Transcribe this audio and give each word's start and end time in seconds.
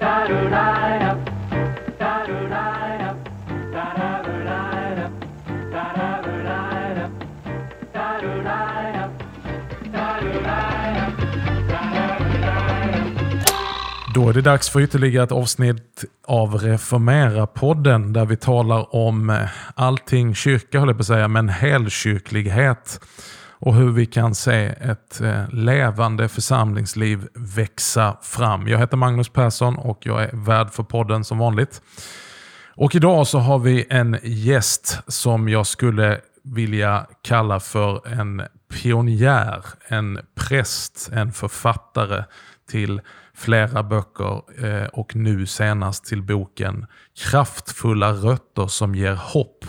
Då 0.00 0.06
är 14.28 14.32
det 14.32 14.42
dags 14.42 14.70
för 14.70 14.80
ytterligare 14.80 15.24
ett 15.24 15.32
avsnitt 15.32 16.04
av 16.26 16.54
Reformera-podden 16.54 18.12
där 18.12 18.24
vi 18.24 18.36
talar 18.36 18.94
om 18.94 19.46
allting 19.74 20.34
kyrka, 20.34 20.78
höll 20.78 20.88
jag 20.88 20.96
på 20.96 21.00
att 21.00 21.06
säga, 21.06 21.28
men 21.28 21.48
helkyrklighet 21.48 23.00
och 23.60 23.74
hur 23.74 23.90
vi 23.90 24.06
kan 24.06 24.34
se 24.34 24.64
ett 24.66 25.20
eh, 25.20 25.48
levande 25.50 26.28
församlingsliv 26.28 27.28
växa 27.34 28.16
fram. 28.22 28.68
Jag 28.68 28.78
heter 28.78 28.96
Magnus 28.96 29.28
Persson 29.28 29.76
och 29.76 30.06
jag 30.06 30.22
är 30.22 30.30
värd 30.32 30.70
för 30.70 30.82
podden 30.82 31.24
som 31.24 31.38
vanligt. 31.38 31.82
Och 32.74 32.94
idag 32.94 33.26
så 33.26 33.38
har 33.38 33.58
vi 33.58 33.86
en 33.90 34.18
gäst 34.22 34.98
som 35.06 35.48
jag 35.48 35.66
skulle 35.66 36.20
vilja 36.42 37.06
kalla 37.22 37.60
för 37.60 38.08
en 38.08 38.42
pionjär, 38.72 39.64
en 39.88 40.20
präst, 40.34 41.10
en 41.12 41.32
författare 41.32 42.24
till 42.70 43.00
flera 43.38 43.82
böcker 43.82 44.42
eh, 44.64 44.86
och 44.86 45.16
nu 45.16 45.46
senast 45.46 46.04
till 46.04 46.22
boken 46.22 46.86
Kraftfulla 47.30 48.12
rötter 48.12 48.66
som 48.66 48.94
ger 48.94 49.14
hopp 49.14 49.64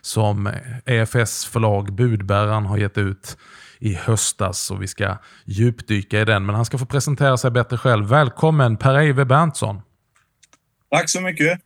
som 0.00 0.50
EFS 0.86 1.44
förlag 1.44 1.92
Budbäraren 1.92 2.66
har 2.66 2.78
gett 2.78 2.98
ut 2.98 3.36
i 3.78 3.94
höstas 3.94 4.70
och 4.70 4.82
vi 4.82 4.88
ska 4.88 5.16
djupdyka 5.44 6.20
i 6.20 6.24
den. 6.24 6.46
Men 6.46 6.54
han 6.54 6.64
ska 6.64 6.78
få 6.78 6.86
presentera 6.86 7.36
sig 7.36 7.50
bättre 7.50 7.76
själv. 7.76 8.06
Välkommen 8.06 8.76
Per-Eive 8.76 9.24
Berntsson. 9.24 9.82
Tack 10.90 11.10
så 11.10 11.20
mycket. 11.20 11.60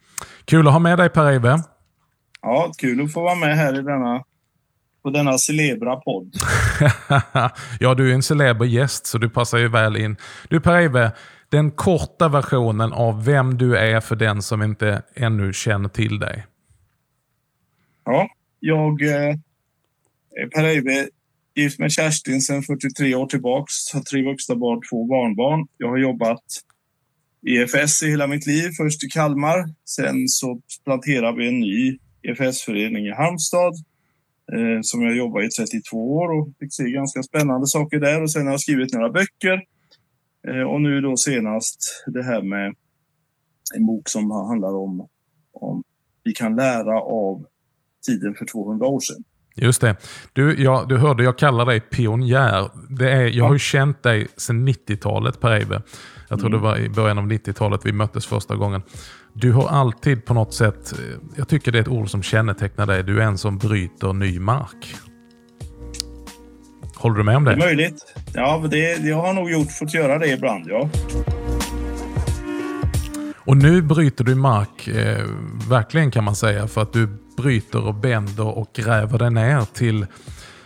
Kul 0.45 0.67
att 0.67 0.73
ha 0.73 0.81
med 0.81 0.99
dig 0.99 1.09
Per-Eive. 1.09 1.63
Ja, 2.43 2.73
kul 2.79 3.05
att 3.05 3.13
få 3.13 3.23
vara 3.23 3.35
med 3.35 3.57
här 3.57 3.79
i 3.79 3.83
denna, 3.83 4.25
på 5.03 5.11
denna 5.11 5.39
celebra 5.39 5.97
podd. 5.97 6.35
ja, 7.81 7.95
du 7.95 8.11
är 8.11 8.15
en 8.15 8.23
celeber 8.23 8.65
gäst 8.65 9.07
så 9.07 9.19
du 9.19 9.31
passar 9.31 9.59
ju 9.59 9.69
väl 9.69 9.97
in. 9.97 10.17
Du 10.49 10.61
Per-Eive, 10.61 11.13
den 11.49 11.71
korta 11.71 12.29
versionen 12.29 12.93
av 12.93 13.25
vem 13.25 13.59
du 13.59 13.77
är 13.77 14.01
för 14.01 14.17
den 14.17 14.43
som 14.43 14.63
inte 14.63 15.03
ännu 15.15 15.53
känner 15.53 15.89
till 15.89 16.19
dig. 16.19 16.47
Ja, 18.05 18.29
jag 18.61 19.03
eh, 19.03 19.37
är 20.31 20.49
Per 20.55 20.65
Eibe, 20.65 21.09
gift 21.55 21.79
med 21.79 21.93
Kerstin 21.93 22.41
sedan 22.41 22.63
43 22.63 23.15
år 23.15 23.27
tillbaks. 23.27 23.93
Har 23.93 24.01
tre 24.01 24.23
vuxna 24.23 24.55
barn, 24.55 24.81
två 24.91 25.07
barnbarn. 25.07 25.67
Jag 25.77 25.89
har 25.89 25.99
jobbat 25.99 26.45
i 27.47 27.57
EFS 27.57 28.03
i 28.03 28.11
hela 28.11 28.27
mitt 28.27 28.47
liv. 28.47 28.71
Först 28.77 29.05
i 29.05 29.09
Kalmar. 29.09 29.75
Sen 29.85 30.29
så 30.29 30.61
planterade 30.85 31.39
vi 31.39 31.49
en 31.49 31.61
ny 31.61 31.99
EFS-förening 32.23 33.07
i 33.07 33.11
Halmstad 33.11 33.75
eh, 34.53 34.81
som 34.83 35.03
jag 35.03 35.17
jobbade 35.17 35.47
i 35.47 35.49
32 35.49 36.17
år 36.17 36.29
och 36.39 36.49
fick 36.61 36.75
se 36.75 36.91
ganska 36.91 37.23
spännande 37.23 37.67
saker 37.67 38.01
där. 38.01 38.23
Och 38.23 38.33
sen 38.33 38.47
har 38.47 38.53
jag 38.53 38.61
skrivit 38.61 38.93
några 38.93 39.11
böcker. 39.11 39.63
Eh, 40.49 40.63
och 40.63 40.81
nu 40.81 41.01
då 41.01 41.17
senast 41.17 42.05
det 42.07 42.23
här 42.23 42.43
med 42.43 42.75
en 43.77 43.87
bok 43.87 44.09
som 44.09 44.31
handlar 44.31 44.75
om, 44.75 45.09
om 45.53 45.83
vi 46.25 46.33
kan 46.33 46.57
lära 46.57 47.01
av 47.01 47.47
tiden 48.07 48.35
för 48.35 48.45
200 48.45 48.87
år 48.87 49.01
sedan. 49.01 49.25
Just 49.61 49.81
det. 49.81 49.97
Du, 50.33 50.63
ja, 50.63 50.85
du 50.89 50.97
hörde, 50.97 51.25
jag 51.25 51.39
kallar 51.39 51.67
dig 51.67 51.81
pionjär. 51.81 52.71
Det 52.89 53.11
är, 53.11 53.21
jag 53.21 53.33
ja. 53.33 53.47
har 53.47 53.53
ju 53.53 53.59
känt 53.59 54.03
dig 54.03 54.29
sedan 54.37 54.69
90-talet 54.69 55.41
Per 55.41 55.51
Eibe. 55.51 55.83
Jag 56.29 56.39
tror 56.39 56.49
mm. 56.49 56.61
det 56.61 56.69
var 56.69 56.79
i 56.79 56.89
början 56.89 57.19
av 57.19 57.25
90-talet 57.25 57.81
vi 57.87 57.93
möttes 57.93 58.27
första 58.27 58.57
gången. 58.57 58.83
Du 59.33 59.53
har 59.53 59.69
alltid 59.69 60.25
på 60.25 60.35
något 60.35 60.55
sätt, 60.55 60.95
jag 61.37 61.49
tycker 61.49 61.73
det 61.73 61.79
är 61.79 61.83
ett 61.83 61.89
ord 61.89 62.11
som 62.11 62.23
kännetecknar 62.23 62.87
dig, 62.87 63.03
du 63.03 63.23
är 63.23 63.27
en 63.27 63.39
som 63.39 63.59
bryter 63.59 64.13
ny 64.13 64.41
mark. 64.41 64.95
Håller 66.99 67.17
du 67.17 67.25
med 67.25 67.37
om 67.37 67.45
det? 67.45 67.55
Det 67.55 67.63
är 67.63 67.67
möjligt. 67.67 68.15
Ja, 68.35 68.65
det, 68.71 68.97
jag 68.97 69.17
har 69.17 69.33
nog 69.33 69.51
gjort, 69.51 69.73
fått 69.73 69.95
göra 69.95 70.19
det 70.19 70.29
ibland, 70.29 70.67
ja. 70.69 70.89
Och 73.37 73.57
nu 73.57 73.83
bryter 73.83 74.25
du 74.25 74.35
mark, 74.35 74.89
eh, 74.89 75.25
verkligen 75.69 76.11
kan 76.11 76.25
man 76.25 76.37
säga, 76.37 76.67
för 76.67 76.83
att 76.83 76.93
du 76.93 77.09
bryter 77.37 77.87
och 77.87 77.95
bänder 77.95 78.59
och 78.59 78.73
gräver 78.75 79.19
dig 79.19 79.31
ner 79.31 79.65
till 79.75 80.07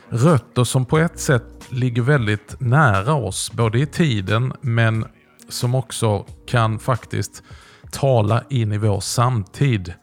rötter 0.09 0.65
som 0.65 0.87
på 0.87 0.99
ett 0.99 1.19
sätt 1.19 1.45
ligger 1.69 2.03
väldigt 2.03 2.61
nära 2.61 3.15
oss, 3.15 3.53
både 3.53 3.79
i 3.79 3.87
tiden 3.87 4.53
men 4.61 5.05
som 5.49 5.75
också 5.75 6.27
kan 6.47 6.79
faktiskt 6.79 7.43
tala 7.91 8.45
in 8.51 8.73
i 8.73 8.79
vår 8.79 9.01
samtid. 9.01 9.95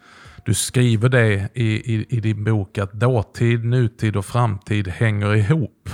Du 0.46 0.54
skriver 0.54 1.10
det 1.10 1.50
i, 1.54 1.96
i, 1.96 2.06
i 2.10 2.20
din 2.20 2.44
bok 2.44 2.78
att 2.78 2.94
dåtid, 2.94 3.66
nutid 3.66 4.16
och 4.16 4.26
framtid 4.26 4.88
hänger 4.88 5.36
ihop. 5.36 5.90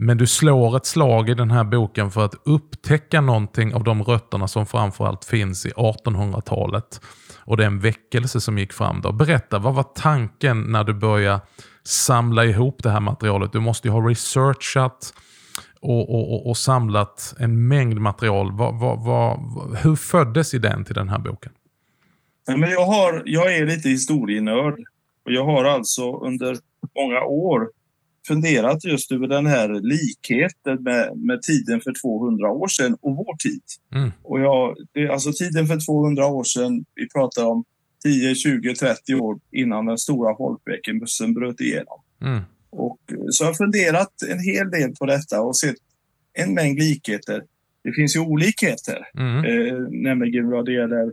Men 0.00 0.18
du 0.18 0.26
slår 0.26 0.76
ett 0.76 0.86
slag 0.86 1.30
i 1.30 1.34
den 1.34 1.50
här 1.50 1.64
boken 1.64 2.10
för 2.10 2.24
att 2.24 2.34
upptäcka 2.44 3.20
någonting 3.20 3.74
av 3.74 3.84
de 3.84 4.02
rötterna 4.02 4.48
som 4.48 4.66
framförallt 4.66 5.24
finns 5.24 5.66
i 5.66 5.70
1800-talet. 5.70 7.00
Och 7.44 7.56
det 7.56 7.62
är 7.62 7.66
en 7.66 7.80
väckelse 7.80 8.40
som 8.40 8.58
gick 8.58 8.72
fram 8.72 9.00
då. 9.00 9.12
Berätta, 9.12 9.58
vad 9.58 9.74
var 9.74 9.82
tanken 9.82 10.62
när 10.62 10.84
du 10.84 10.94
började 10.94 11.40
samla 11.84 12.44
ihop 12.44 12.82
det 12.82 12.90
här 12.90 13.00
materialet? 13.00 13.52
Du 13.52 13.60
måste 13.60 13.88
ju 13.88 13.92
ha 13.92 14.08
researchat 14.08 15.14
och, 15.80 16.14
och, 16.14 16.32
och, 16.32 16.50
och 16.50 16.56
samlat 16.56 17.34
en 17.38 17.68
mängd 17.68 18.00
material. 18.00 18.52
Vad, 18.52 18.80
vad, 18.80 19.04
vad, 19.04 19.38
hur 19.78 19.96
föddes 19.96 20.54
idén 20.54 20.84
till 20.84 20.94
den 20.94 21.08
här 21.08 21.18
boken? 21.18 21.52
Men 22.46 22.70
jag, 22.70 22.86
har, 22.86 23.22
jag 23.24 23.56
är 23.56 23.66
lite 23.66 23.88
historienörd. 23.88 24.74
Och 25.24 25.32
jag 25.32 25.44
har 25.44 25.64
alltså 25.64 26.16
under 26.16 26.56
många 26.94 27.20
år 27.22 27.68
funderat 28.28 28.84
just 28.84 29.12
över 29.12 29.26
den 29.26 29.46
här 29.46 29.68
likheten 29.68 30.82
med, 30.82 31.16
med 31.16 31.42
tiden 31.42 31.80
för 31.80 31.92
200 32.02 32.50
år 32.50 32.68
sedan 32.68 32.96
och 33.00 33.16
vår 33.16 33.36
tid. 33.36 33.62
Mm. 33.94 34.10
Och 34.22 34.40
jag, 34.40 34.76
det, 34.92 35.08
alltså 35.08 35.32
tiden 35.32 35.66
för 35.66 35.86
200 35.86 36.26
år 36.26 36.44
sedan, 36.44 36.84
vi 36.94 37.08
pratar 37.08 37.44
om 37.46 37.64
10, 38.04 38.34
20, 38.34 38.74
30 38.74 39.14
år 39.14 39.38
innan 39.52 39.86
den 39.86 39.98
stora 39.98 40.36
folkväckelsen 40.36 41.34
bröt 41.34 41.60
igenom. 41.60 42.00
Mm. 42.22 42.42
Och, 42.70 42.98
så 43.30 43.44
jag 43.44 43.48
har 43.48 43.54
funderat 43.54 44.22
en 44.28 44.40
hel 44.40 44.70
del 44.70 44.94
på 44.98 45.06
detta 45.06 45.40
och 45.40 45.56
sett 45.56 45.76
en 46.32 46.54
mängd 46.54 46.78
likheter. 46.78 47.42
Det 47.84 47.92
finns 47.92 48.16
ju 48.16 48.20
olikheter, 48.20 49.08
mm. 49.14 49.44
eh, 49.44 49.78
nämligen 49.90 50.50
vad 50.50 50.64
det 50.64 50.72
gäller, 50.72 51.04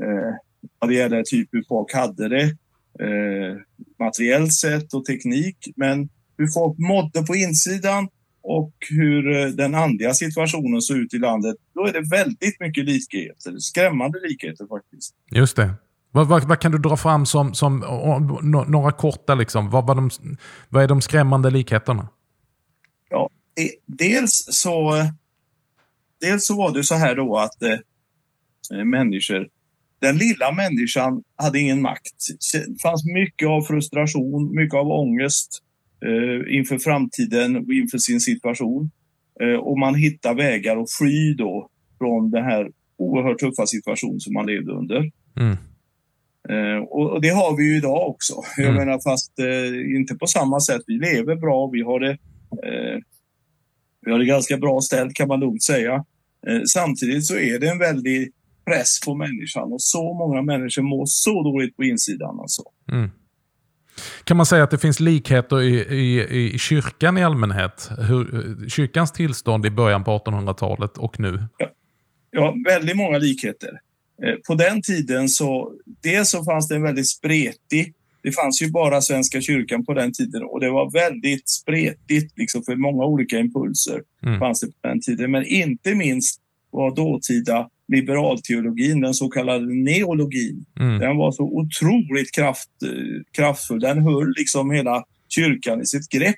eh, 0.00 0.34
vad 0.78 0.90
det 0.90 0.94
gäller 0.94 1.22
typ 1.22 1.48
hur 1.52 1.64
folk 1.68 1.94
hade 1.94 2.28
det, 2.28 2.44
eh, 3.00 3.56
materiellt 3.98 4.52
sett 4.52 4.94
och 4.94 5.04
teknik. 5.04 5.56
Men 5.76 6.08
hur 6.42 6.52
folk 6.52 6.78
mådde 6.78 7.22
på 7.26 7.36
insidan 7.36 8.08
och 8.42 8.72
hur 8.90 9.36
eh, 9.36 9.46
den 9.46 9.74
andliga 9.74 10.14
situationen 10.14 10.82
såg 10.82 10.96
ut 10.96 11.14
i 11.14 11.18
landet, 11.18 11.56
då 11.74 11.86
är 11.86 11.92
det 11.92 12.08
väldigt 12.10 12.60
mycket 12.60 12.84
likheter. 12.84 13.58
Skrämmande 13.58 14.18
likheter 14.28 14.66
faktiskt. 14.66 15.14
Just 15.30 15.56
det. 15.56 15.74
Vad, 16.10 16.28
vad, 16.28 16.48
vad 16.48 16.60
kan 16.60 16.72
du 16.72 16.78
dra 16.78 16.96
fram 16.96 17.26
som, 17.26 17.54
som 17.54 17.78
några 18.66 18.92
korta, 18.92 19.34
liksom, 19.34 19.70
vad, 19.70 19.86
vad, 19.86 19.96
de, 19.96 20.10
vad 20.68 20.82
är 20.82 20.88
de 20.88 21.00
skrämmande 21.00 21.50
likheterna? 21.50 22.08
Ja, 23.10 23.30
dels 23.86 24.48
så, 24.50 24.92
dels 26.20 26.46
så 26.46 26.56
var 26.56 26.74
det 26.74 26.84
så 26.84 26.94
här 26.94 27.16
då 27.16 27.38
att 27.38 27.62
eh, 27.62 28.84
människor, 28.84 29.48
den 30.00 30.16
lilla 30.16 30.52
människan 30.52 31.22
hade 31.36 31.58
ingen 31.58 31.82
makt. 31.82 32.16
Det 32.52 32.82
fanns 32.82 33.04
mycket 33.04 33.48
av 33.48 33.62
frustration, 33.62 34.54
mycket 34.54 34.74
av 34.74 34.86
ångest 34.86 35.62
eh, 36.06 36.56
inför 36.56 36.78
framtiden 36.78 37.56
och 37.56 37.72
inför 37.72 37.98
sin 37.98 38.20
situation. 38.20 38.90
Eh, 39.40 39.58
och 39.58 39.78
man 39.78 39.94
hittar 39.94 40.34
vägar 40.34 40.76
att 40.76 40.90
fly 40.90 41.34
då 41.34 41.68
från 41.98 42.30
den 42.30 42.44
här 42.44 42.70
oerhört 42.96 43.38
tuffa 43.38 43.66
situation 43.66 44.20
som 44.20 44.32
man 44.32 44.46
levde 44.46 44.72
under. 44.72 45.10
Mm. 45.40 45.56
Eh, 46.48 46.82
och, 46.82 47.10
och, 47.10 47.20
det 47.20 47.28
har 47.28 47.56
vi 47.56 47.64
ju 47.64 47.76
idag 47.76 48.08
också. 48.08 48.34
Mm. 48.58 48.68
Jag 48.68 48.86
menar 48.86 49.00
fast 49.00 49.38
eh, 49.38 49.96
inte 49.96 50.14
på 50.14 50.26
samma 50.26 50.60
sätt. 50.60 50.82
Vi 50.86 50.94
lever 50.94 51.36
bra, 51.36 51.70
vi 51.72 51.82
har 51.82 52.00
det, 52.00 52.10
eh, 52.66 52.98
vi 54.04 54.12
har 54.12 54.18
det 54.18 54.24
ganska 54.24 54.56
bra 54.56 54.80
ställt 54.80 55.14
kan 55.14 55.28
man 55.28 55.40
lugnt 55.40 55.62
säga. 55.62 55.94
Eh, 56.46 56.60
samtidigt 56.72 57.26
så 57.26 57.36
är 57.36 57.58
det 57.58 57.68
en 57.68 57.78
väldig 57.78 58.32
press 58.66 59.00
på 59.06 59.14
människan 59.14 59.72
och 59.72 59.82
så 59.82 60.14
många 60.14 60.42
människor 60.42 60.82
mår 60.82 61.04
så 61.06 61.42
dåligt 61.42 61.76
på 61.76 61.84
insidan. 61.84 62.40
Alltså. 62.40 62.62
Mm. 62.92 63.10
Kan 64.24 64.36
man 64.36 64.46
säga 64.46 64.64
att 64.64 64.70
det 64.70 64.78
finns 64.78 65.00
likheter 65.00 65.62
i, 65.62 65.74
i, 65.80 66.54
i 66.54 66.58
kyrkan 66.58 67.18
i 67.18 67.24
allmänhet? 67.24 67.90
Hur, 67.98 68.68
kyrkans 68.68 69.12
tillstånd 69.12 69.66
i 69.66 69.70
början 69.70 70.04
på 70.04 70.18
1800-talet 70.18 70.98
och 70.98 71.20
nu? 71.20 71.44
Ja, 71.58 71.70
ja, 72.30 72.54
väldigt 72.66 72.96
många 72.96 73.18
likheter. 73.18 73.80
Eh, 74.22 74.34
på 74.46 74.54
den 74.54 74.82
tiden 74.82 75.28
så, 75.28 75.72
dels 76.02 76.30
så 76.30 76.44
fanns 76.44 76.68
det 76.68 76.74
en 76.74 76.82
väldigt 76.82 77.08
spretig 77.08 77.94
det 78.22 78.32
fanns 78.32 78.62
ju 78.62 78.70
bara 78.70 79.00
Svenska 79.00 79.40
kyrkan 79.40 79.84
på 79.84 79.94
den 79.94 80.12
tiden 80.12 80.42
och 80.42 80.60
det 80.60 80.70
var 80.70 80.90
väldigt 80.90 81.48
spretigt 81.48 82.38
liksom 82.38 82.62
för 82.62 82.76
många 82.76 83.04
olika 83.04 83.38
impulser 83.38 84.02
mm. 84.22 84.38
fanns 84.38 84.60
det 84.60 84.66
på 84.66 84.88
den 84.88 85.00
tiden. 85.00 85.30
Men 85.30 85.46
inte 85.46 85.94
minst 85.94 86.40
var 86.70 86.96
dåtida 86.96 87.68
liberalteologin, 87.92 89.00
den 89.00 89.14
så 89.14 89.28
kallade 89.28 89.74
neologin. 89.74 90.64
Mm. 90.80 90.98
Den 90.98 91.16
var 91.16 91.32
så 91.32 91.42
otroligt 91.42 92.32
kraft, 92.34 92.70
kraftfull. 93.32 93.80
Den 93.80 94.02
höll 94.02 94.34
liksom 94.36 94.70
hela 94.70 95.04
kyrkan 95.28 95.80
i 95.82 95.86
sitt 95.86 96.08
grepp. 96.08 96.36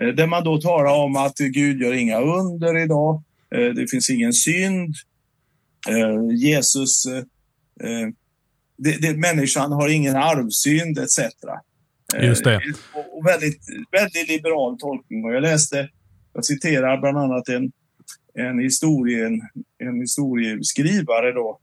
Eh, 0.00 0.08
där 0.08 0.26
man 0.26 0.44
då 0.44 0.60
talar 0.60 0.94
om 0.94 1.16
att 1.16 1.38
Gud 1.38 1.80
gör 1.80 1.92
inga 1.92 2.20
under 2.20 2.78
idag. 2.78 3.22
Eh, 3.54 3.74
det 3.74 3.90
finns 3.90 4.10
ingen 4.10 4.32
synd. 4.32 4.94
Eh, 5.88 6.36
Jesus, 6.36 7.04
det, 8.76 9.00
det, 9.00 9.16
människan 9.16 9.72
har 9.72 9.88
ingen 9.88 10.16
arvsynd 10.16 10.98
etc. 10.98 11.18
Just 12.20 12.44
det. 12.44 12.60
Och 13.12 13.26
väldigt, 13.26 13.60
väldigt 13.90 14.28
liberal 14.28 14.78
tolkning. 14.78 15.24
Och 15.24 15.34
jag 15.34 15.42
läste, 15.42 15.88
jag 16.32 16.44
citerar 16.44 17.00
bland 17.00 17.18
annat 17.18 17.48
en, 17.48 17.72
en, 18.34 18.58
historien, 18.58 19.40
en 19.86 20.00
historieskrivare 20.00 21.32
då, 21.32 21.58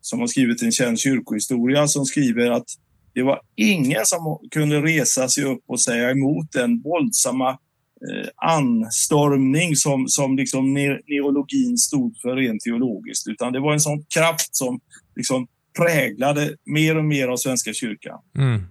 som 0.00 0.20
har 0.20 0.26
skrivit 0.26 0.62
en 0.62 0.72
känd 0.72 0.98
kyrkohistoria 0.98 1.88
som 1.88 2.04
skriver 2.04 2.50
att 2.50 2.66
det 3.14 3.22
var 3.22 3.40
ingen 3.56 4.04
som 4.04 4.38
kunde 4.50 4.82
resa 4.82 5.28
sig 5.28 5.44
upp 5.44 5.62
och 5.66 5.80
säga 5.80 6.10
emot 6.10 6.52
den 6.52 6.82
våldsamma 6.82 7.50
eh, 7.50 8.28
anstormning 8.36 9.76
som, 9.76 10.08
som 10.08 10.36
liksom 10.36 10.74
ne 10.74 10.98
neologin 11.06 11.78
stod 11.78 12.16
för 12.22 12.36
rent 12.36 12.60
teologiskt. 12.60 13.28
Utan 13.28 13.52
det 13.52 13.60
var 13.60 13.72
en 13.72 13.80
sån 13.80 14.04
kraft 14.14 14.56
som 14.56 14.80
liksom 15.16 15.46
präglade 15.78 16.56
mer 16.64 16.96
och 16.96 17.04
mer 17.04 17.28
av 17.28 17.36
Svenska 17.36 17.72
kyrkan. 17.72 18.18
Mm. 18.38 18.62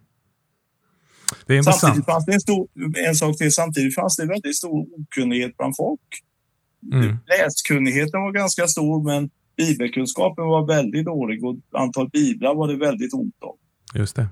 Det 1.45 1.53
är 1.53 1.57
intressant. 1.57 1.81
Samtidigt 1.81 2.05
fanns 2.05 2.25
det 2.25 2.33
en, 2.33 2.41
stor, 2.41 2.67
en 3.07 3.15
sak 3.15 3.37
till, 3.37 3.53
samtidigt 3.53 3.95
fanns 3.95 4.15
det 4.15 4.25
väldigt 4.25 4.55
stor 4.55 4.87
okunnighet 4.99 5.57
bland 5.57 5.75
folk. 5.77 5.99
Mm. 6.93 7.17
Läskunnigheten 7.27 8.21
var 8.21 8.31
ganska 8.31 8.67
stor 8.67 9.03
men 9.03 9.29
bibelkunskapen 9.57 10.45
var 10.45 10.67
väldigt 10.67 11.05
dålig 11.05 11.45
och 11.45 11.55
antal 11.71 12.09
biblar 12.09 12.55
var 12.55 12.67
det 12.67 12.75
väldigt 12.75 13.13
ont 13.13 13.35
om. 13.39 13.55
Just 13.99 14.15
det. 14.15 14.27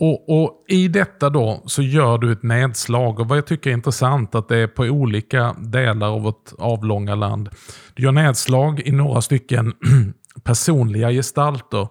Och, 0.00 0.42
och, 0.42 0.64
I 0.68 0.88
detta 0.88 1.30
då 1.30 1.62
så 1.66 1.82
gör 1.82 2.18
du 2.18 2.32
ett 2.32 2.42
nedslag 2.42 3.20
och 3.20 3.28
vad 3.28 3.38
jag 3.38 3.46
tycker 3.46 3.70
är 3.70 3.74
intressant 3.74 4.34
att 4.34 4.48
det 4.48 4.56
är 4.56 4.66
på 4.66 4.82
olika 4.82 5.52
delar 5.58 6.08
av 6.08 6.22
vårt 6.22 6.52
avlånga 6.58 7.14
land. 7.14 7.48
Du 7.94 8.02
gör 8.02 8.12
nedslag 8.12 8.80
i 8.80 8.92
några 8.92 9.22
stycken 9.22 9.72
personliga 10.44 11.10
gestalter. 11.10 11.88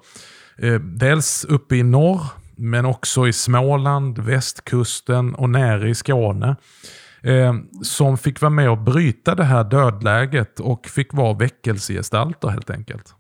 Eh, 0.58 0.74
dels 0.80 1.46
uppe 1.46 1.76
i 1.76 1.84
norr 1.84 2.22
men 2.56 2.86
också 2.86 3.28
i 3.28 3.34
Småland, 3.34 4.20
västkusten 4.20 5.36
och 5.36 5.50
nere 5.50 5.90
i 5.90 5.96
Skåne. 5.96 6.56
Eh, 7.24 7.54
som 7.82 8.18
fick 8.18 8.42
vara 8.42 8.50
med 8.50 8.70
och 8.70 8.78
bryta 8.78 9.36
det 9.36 9.44
här 9.44 9.64
dödläget 9.64 10.60
och 10.60 10.88
fick 10.88 11.14
vara 11.14 11.34
väckelsegestalter 11.34 12.48
helt 12.48 12.70
enkelt. 12.70 13.14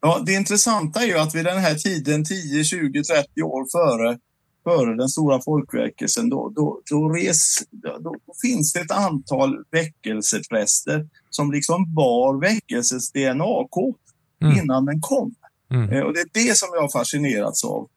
Ja, 0.00 0.22
det 0.26 0.32
intressanta 0.32 1.02
är 1.02 1.06
ju 1.06 1.18
att 1.18 1.34
vid 1.34 1.44
den 1.44 1.58
här 1.58 1.74
tiden, 1.74 2.24
10, 2.24 2.64
20, 2.64 3.02
30 3.02 3.42
år 3.42 3.66
före, 3.72 4.18
före 4.64 4.96
den 4.96 5.08
stora 5.08 5.40
folkväckelsen, 5.42 6.28
då, 6.28 6.52
då, 6.56 6.80
då, 6.90 7.08
res, 7.08 7.58
då, 8.00 8.16
finns 8.42 8.72
det 8.72 8.80
ett 8.80 8.90
antal 8.90 9.64
väckelsepräster 9.70 11.08
som 11.30 11.52
liksom 11.52 11.94
bar 11.94 12.40
väckelsens 12.40 13.12
DNA-kod 13.12 13.96
mm. 14.42 14.58
innan 14.58 14.84
den 14.84 15.00
kom. 15.00 15.34
Mm. 15.70 15.90
Eh, 15.90 16.02
och 16.02 16.14
det 16.14 16.20
är 16.20 16.46
det 16.46 16.58
som 16.58 16.68
jag 16.72 16.92
fascinerats 16.92 17.64
av. 17.64 17.88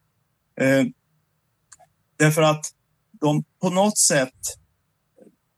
Eh, 0.61 0.85
därför 2.17 2.41
att 2.41 2.65
de 3.11 3.43
på 3.61 3.69
något 3.69 3.97
sätt 3.97 4.57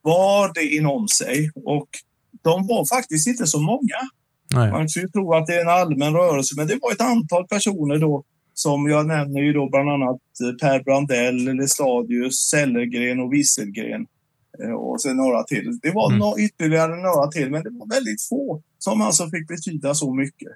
var 0.07 0.53
det 0.53 0.75
inom 0.75 1.07
sig 1.07 1.51
och 1.55 1.87
de 2.43 2.67
var 2.67 2.95
faktiskt 2.95 3.27
inte 3.27 3.47
så 3.47 3.61
många. 3.61 3.99
Nej. 4.53 4.71
Man 4.71 4.89
skulle 4.89 5.07
tro 5.07 5.33
att 5.33 5.47
det 5.47 5.55
är 5.55 5.61
en 5.61 5.69
allmän 5.81 6.13
rörelse, 6.13 6.53
men 6.57 6.67
det 6.67 6.77
var 6.81 6.91
ett 6.91 7.01
antal 7.01 7.47
personer 7.47 7.97
då 7.97 8.23
som 8.53 8.89
jag 8.89 9.07
nämner 9.07 9.41
ju 9.41 9.53
då 9.53 9.69
bland 9.69 9.89
annat 9.89 10.21
eh, 10.43 10.57
Per 10.61 10.83
Brandell, 10.83 11.55
Lestadius, 11.55 12.35
Sellergren 12.49 13.19
och 13.19 13.33
Wisselgren. 13.33 14.05
Eh, 14.63 14.71
och 14.71 15.01
sen 15.01 15.17
några 15.17 15.43
till. 15.43 15.79
Det 15.81 15.91
var 15.91 16.11
mm. 16.11 16.45
ytterligare 16.45 16.95
några 16.95 17.27
till, 17.27 17.51
men 17.51 17.63
det 17.63 17.69
var 17.69 17.87
väldigt 17.95 18.21
få 18.29 18.61
som 18.79 19.01
alltså 19.01 19.29
fick 19.29 19.47
betyda 19.47 19.93
så 19.93 20.13
mycket. 20.13 20.51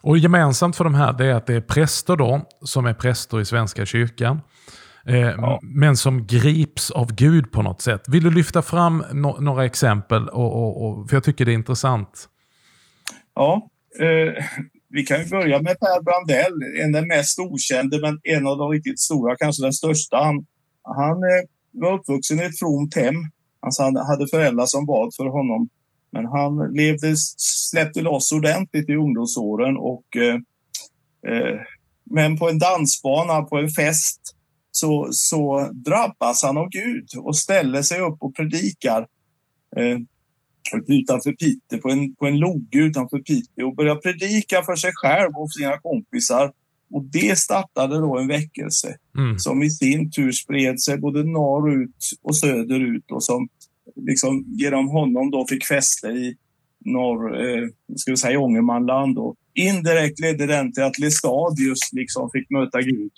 Och 0.00 0.18
gemensamt 0.18 0.76
för 0.76 0.84
de 0.84 0.94
här 0.94 1.12
det 1.12 1.26
är 1.26 1.34
att 1.34 1.46
det 1.46 1.54
är 1.54 1.60
präster 1.60 2.16
då, 2.16 2.48
som 2.60 2.86
är 2.86 2.94
präster 2.94 3.40
i 3.40 3.44
Svenska 3.44 3.86
kyrkan. 3.86 4.40
Eh, 5.06 5.16
ja. 5.16 5.60
Men 5.62 5.96
som 5.96 6.26
grips 6.26 6.90
av 6.90 7.14
Gud 7.14 7.52
på 7.52 7.62
något 7.62 7.82
sätt. 7.82 8.02
Vill 8.08 8.24
du 8.24 8.30
lyfta 8.30 8.62
fram 8.62 9.04
no 9.12 9.40
några 9.40 9.64
exempel? 9.64 10.28
Och, 10.28 10.56
och, 10.56 10.84
och, 10.84 11.08
för 11.08 11.16
jag 11.16 11.24
tycker 11.24 11.44
det 11.44 11.52
är 11.52 11.54
intressant. 11.54 12.28
Ja, 13.34 13.68
eh, 14.00 14.44
vi 14.88 15.02
kan 15.06 15.20
ju 15.20 15.28
börja 15.28 15.62
med 15.62 15.80
Per 15.80 16.02
Brandell, 16.02 16.82
en 16.82 16.94
av 16.94 17.00
den 17.00 17.08
mest 17.08 17.38
okände 17.38 18.00
men 18.00 18.20
en 18.22 18.46
av 18.46 18.58
de 18.58 18.70
riktigt 18.70 19.00
stora, 19.00 19.36
kanske 19.36 19.62
den 19.62 19.72
största. 19.72 20.16
Han, 20.16 20.46
han 20.82 21.16
eh, 21.16 21.48
var 21.72 21.98
uppvuxen 21.98 22.40
i 22.40 22.42
ett 22.42 22.58
fromt 22.58 22.96
hem. 22.96 23.14
Alltså 23.60 23.82
han 23.82 23.96
hade 23.96 24.28
föräldrar 24.28 24.66
som 24.66 24.86
bad 24.86 25.14
för 25.16 25.24
honom. 25.24 25.68
Men 26.10 26.26
han 26.26 26.72
levde, 26.72 27.14
släppte 27.36 28.02
loss 28.02 28.32
ordentligt 28.32 28.88
i 28.88 28.94
ungdomsåren 28.94 29.76
och 29.76 30.16
eh, 30.16 30.34
eh, 31.32 31.60
men 32.04 32.38
på 32.38 32.48
en 32.48 32.58
dansbana, 32.58 33.42
på 33.42 33.56
en 33.56 33.68
fest, 33.68 34.33
så, 34.76 35.08
så 35.10 35.70
drabbas 35.72 36.42
han 36.42 36.56
av 36.56 36.68
Gud 36.68 37.08
och 37.18 37.36
ställer 37.36 37.82
sig 37.82 38.00
upp 38.00 38.16
och 38.20 38.36
predikar. 38.36 39.06
Eh, 39.76 39.98
utanför 40.86 41.32
Piteå, 41.32 41.78
på 41.78 41.90
en, 41.90 42.14
på 42.14 42.26
en 42.26 42.38
logge 42.38 42.78
utanför 42.78 43.18
Piteå 43.18 43.66
och 43.66 43.76
började 43.76 44.00
predika 44.00 44.62
för 44.62 44.76
sig 44.76 44.90
själv 44.94 45.30
och 45.36 45.52
sina 45.52 45.78
kompisar. 45.78 46.52
Och 46.90 47.04
det 47.04 47.38
startade 47.38 47.98
då 47.98 48.18
en 48.18 48.28
väckelse 48.28 48.96
mm. 49.18 49.38
som 49.38 49.62
i 49.62 49.70
sin 49.70 50.10
tur 50.10 50.32
spred 50.32 50.80
sig 50.80 50.98
både 50.98 51.24
norrut 51.24 52.10
och 52.22 52.36
söderut 52.36 53.10
och 53.10 53.24
som 53.24 53.48
liksom 53.96 54.44
genom 54.46 54.88
honom 54.88 55.30
då 55.30 55.46
fick 55.46 55.66
fäste 55.66 56.06
i 56.06 56.36
norr, 56.84 57.40
eh, 57.40 57.68
ska 57.96 58.10
vi 58.10 58.16
säga 58.16 58.40
Ångermanland 58.40 59.18
och 59.18 59.36
indirekt 59.54 60.20
ledde 60.20 60.46
den 60.46 60.72
till 60.72 60.82
att 60.82 60.98
Lestadius 60.98 61.92
liksom 61.92 62.30
fick 62.32 62.50
möta 62.50 62.80
Gud 62.80 63.12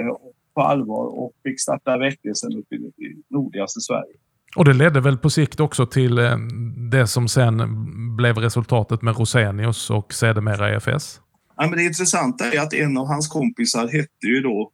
eh, 0.00 0.16
på 0.60 0.66
allvar 0.66 1.04
och 1.18 1.32
fick 1.42 1.60
starta 1.60 1.98
väckelsen 1.98 2.52
uppe 2.52 2.74
i, 2.74 2.78
i 2.78 3.22
nordligaste 3.28 3.80
Sverige. 3.80 4.14
Och 4.56 4.64
det 4.64 4.72
ledde 4.72 5.00
väl 5.00 5.18
på 5.18 5.30
sikt 5.30 5.60
också 5.60 5.86
till 5.86 6.18
eh, 6.18 6.36
det 6.90 7.06
som 7.06 7.28
sen 7.28 7.56
blev 8.16 8.38
resultatet 8.38 9.02
med 9.02 9.18
Rosenius 9.18 9.90
och 9.90 10.14
sedermera 10.14 10.76
EFS? 10.76 11.20
Ja, 11.56 11.66
men 11.66 11.78
det 11.78 11.84
intressanta 11.84 12.52
är 12.52 12.60
att 12.60 12.74
en 12.74 12.98
av 12.98 13.06
hans 13.06 13.28
kompisar 13.28 13.88
hette 13.88 14.26
ju 14.26 14.40
då 14.40 14.70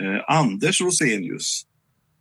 eh, 0.00 0.36
Anders 0.38 0.80
Rosenius. 0.80 1.66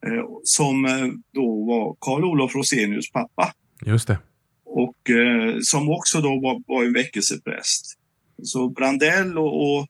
Eh, 0.06 0.26
som 0.44 0.86
eh, 0.86 1.08
då 1.34 1.66
var 1.66 1.96
Karl 2.00 2.26
Olof 2.26 2.56
Rosenius 2.56 3.12
pappa. 3.12 3.54
Just 3.86 4.08
det. 4.08 4.18
Och 4.66 5.10
eh, 5.10 5.56
som 5.62 5.90
också 5.90 6.22
då 6.22 6.40
var, 6.40 6.64
var 6.68 6.84
en 6.84 6.94
väckelsepräst. 6.94 7.98
Så 8.44 8.70
Brandell 8.70 9.38
och, 9.38 9.62
och, 9.62 9.88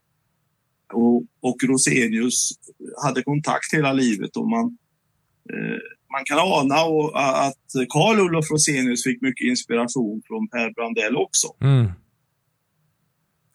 och, 0.94 1.24
och 1.42 1.56
Rosenius 1.64 2.50
hade 3.04 3.24
kontakt 3.24 3.74
hela 3.74 3.94
livet 3.94 4.38
och 4.38 4.50
man 4.50 4.78
eh, 5.50 5.80
man 6.12 6.24
kan 6.26 6.40
ana 6.40 6.84
och, 6.84 7.22
att 7.48 7.88
Karl 7.90 8.20
Olof 8.20 8.52
Rosenius 8.52 9.04
fick 9.04 9.22
mycket 9.22 9.48
inspiration 9.48 10.22
från 10.28 10.48
Per 10.48 10.74
Brandell 10.74 11.18
också. 11.18 11.48
Mm. 11.62 11.92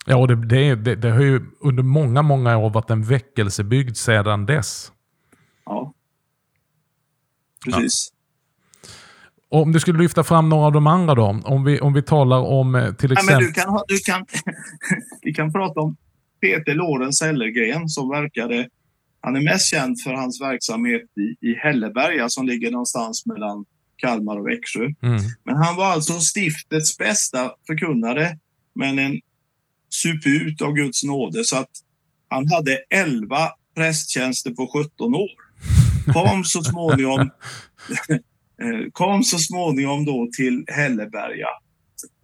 Ja, 0.06 0.16
och 0.16 0.28
det, 0.28 0.46
det, 0.46 0.74
det, 0.74 0.94
det, 0.94 1.10
har 1.10 1.22
ju 1.22 1.40
under 1.60 1.82
många, 1.82 2.22
många 2.22 2.58
år 2.58 2.70
varit 2.70 2.90
en 2.90 3.02
väckelsebygd 3.02 3.96
sedan 3.96 4.46
dess. 4.46 4.92
Ja, 5.64 5.92
precis. 7.64 8.08
Ja. 8.12 8.16
Om 9.48 9.72
du 9.72 9.80
skulle 9.80 9.98
lyfta 9.98 10.24
fram 10.24 10.48
några 10.48 10.66
av 10.66 10.72
de 10.72 10.86
andra 10.86 11.14
då? 11.14 11.40
Om 11.44 11.64
vi, 11.64 11.80
om 11.80 11.92
vi 11.92 12.02
talar 12.02 12.38
om 12.38 12.74
eh, 12.74 12.92
till 12.92 13.12
exempel... 13.12 13.34
Ja, 13.34 13.40
men 13.40 13.46
du 13.46 13.52
kan, 13.52 13.80
du 13.88 13.98
kan, 13.98 14.26
vi 15.22 15.34
kan 15.34 15.52
prata 15.52 15.80
om 15.80 15.96
Peter 16.40 16.74
Lorenz 16.74 17.22
Ellergren 17.22 17.88
som 17.88 18.08
verkade 18.08 18.68
han 19.26 19.36
är 19.36 19.40
mest 19.40 19.70
känd 19.70 20.00
för 20.00 20.12
hans 20.12 20.40
verksamhet 20.40 21.02
i, 21.02 21.50
i 21.50 21.54
Hälleberga 21.54 22.28
som 22.28 22.46
ligger 22.46 22.70
någonstans 22.70 23.26
mellan 23.26 23.64
Kalmar 23.96 24.36
och 24.36 24.46
Växjö. 24.46 24.84
Mm. 24.84 25.22
Men 25.44 25.56
han 25.56 25.76
var 25.76 25.86
alltså 25.86 26.12
stiftets 26.12 26.98
bästa 26.98 27.50
förkunnare, 27.66 28.38
men 28.74 28.98
en 28.98 29.20
suput 29.90 30.62
av 30.62 30.72
Guds 30.72 31.04
nåde. 31.04 31.44
Så 31.44 31.56
att 31.56 31.70
han 32.28 32.48
hade 32.48 32.78
11 32.90 33.36
prästtjänster 33.76 34.50
på 34.50 34.84
17 34.84 35.14
år. 35.14 35.30
Kom 36.12 36.44
så 36.44 36.62
småningom, 36.62 37.20
eh, 38.62 38.90
kom 38.92 39.22
så 39.22 39.38
småningom 39.38 40.04
då 40.04 40.28
till 40.36 40.64
Hälleberga. 40.68 41.48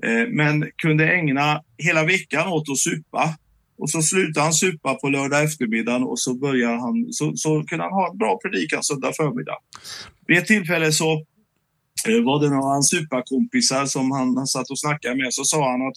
Eh, 0.05 0.29
men 0.29 0.71
kunde 0.77 1.13
ägna 1.13 1.63
hela 1.79 2.05
veckan 2.05 2.49
åt 2.49 2.69
att 2.69 2.79
supa 2.79 3.37
och 3.79 3.91
så 3.91 4.03
slutar 4.03 4.43
han 4.43 4.53
supa 4.53 4.95
på 4.95 5.09
lördag 5.09 5.45
eftermiddag 5.45 5.97
och 5.97 6.21
så 6.21 6.35
börjar 6.35 6.73
han, 6.73 7.13
så, 7.13 7.33
så 7.37 7.65
kunde 7.65 7.85
han 7.85 7.93
ha 7.93 8.11
en 8.11 8.19
bra 8.19 8.39
predikan 8.43 8.83
söndag 8.83 9.13
förmiddag. 9.17 9.57
Vid 10.27 10.39
ett 10.39 10.47
tillfälle 10.47 10.93
så 10.93 11.13
eh, 12.09 12.25
var 12.25 12.41
det 12.41 12.49
några 12.49 12.63
av 12.65 12.73
hans 12.73 12.91
superkompisar 12.91 13.87
som 13.87 14.11
han, 14.11 14.37
han 14.37 14.47
satt 14.47 14.71
och 14.71 14.79
snackade 14.79 15.17
med 15.17 15.35
så 15.35 15.45
sa 15.45 15.71
han 15.71 15.83
att 15.83 15.97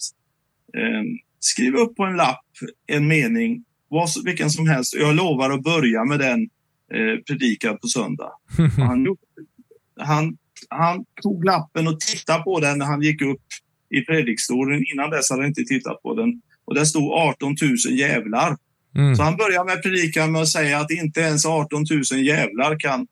eh, 0.76 1.02
skriv 1.40 1.74
upp 1.74 1.96
på 1.96 2.04
en 2.04 2.16
lapp 2.16 2.44
en 2.86 3.08
mening, 3.08 3.64
vad, 3.88 4.08
vilken 4.24 4.50
som 4.50 4.68
helst. 4.68 4.94
Jag 4.94 5.14
lovar 5.14 5.50
att 5.50 5.62
börja 5.62 6.04
med 6.04 6.18
den 6.18 6.42
eh, 6.92 7.22
predikan 7.26 7.78
på 7.78 7.88
söndag. 7.88 8.32
han, 8.76 9.16
han, 10.00 10.36
han 10.68 11.04
tog 11.22 11.44
lappen 11.44 11.88
och 11.88 12.00
tittade 12.00 12.42
på 12.42 12.60
den 12.60 12.78
när 12.78 12.86
han 12.86 13.02
gick 13.02 13.22
upp 13.22 13.42
i 13.90 14.00
predikstolen. 14.00 14.84
Innan 14.92 15.10
dess 15.10 15.30
hade 15.30 15.42
han 15.42 15.48
inte 15.48 15.64
tittat 15.64 16.02
på 16.02 16.14
den. 16.14 16.42
Och 16.66 16.74
där 16.74 16.84
stod 16.84 17.12
18 17.12 17.56
000 17.62 17.98
jävlar. 17.98 18.56
Mm. 18.96 19.16
Så 19.16 19.22
han 19.22 19.36
börjar 19.36 19.64
med 19.64 19.82
predikan 19.82 20.32
med 20.32 20.42
att 20.42 20.48
säga 20.48 20.78
att 20.78 20.90
inte 20.90 21.20
ens 21.20 21.46
18 21.46 21.84
000 22.12 22.20
jävlar 22.24 22.78
kan 22.78 23.06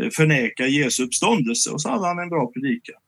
eh, 0.00 0.08
förneka 0.10 0.66
Jesu 0.66 1.04
uppståndelse. 1.04 1.70
Och 1.70 1.82
så 1.82 1.90
hade 1.90 2.06
han 2.06 2.18
en 2.18 2.28
bra 2.28 2.50
predikan. 2.54 3.00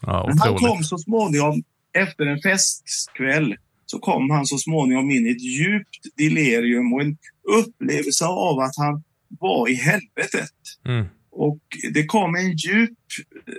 Ja, 0.00 0.24
Men 0.28 0.38
han 0.38 0.54
kom 0.54 0.84
så 0.84 0.98
småningom, 0.98 1.62
efter 1.92 2.26
en 2.26 2.40
festkväll, 2.40 3.56
så 3.86 3.98
kom 3.98 4.30
han 4.30 4.46
så 4.46 4.58
småningom 4.58 5.10
in 5.10 5.26
i 5.26 5.30
ett 5.30 5.42
djupt 5.42 6.16
delirium 6.16 6.92
och 6.92 7.00
en 7.00 7.16
upplevelse 7.58 8.26
av 8.26 8.58
att 8.58 8.76
han 8.76 9.02
var 9.28 9.68
i 9.68 9.74
helvetet. 9.74 10.54
Mm. 10.84 11.06
Och 11.30 11.58
det 11.92 12.06
kom 12.06 12.34
en 12.34 12.56
djup 12.56 12.98
eh, 13.46 13.54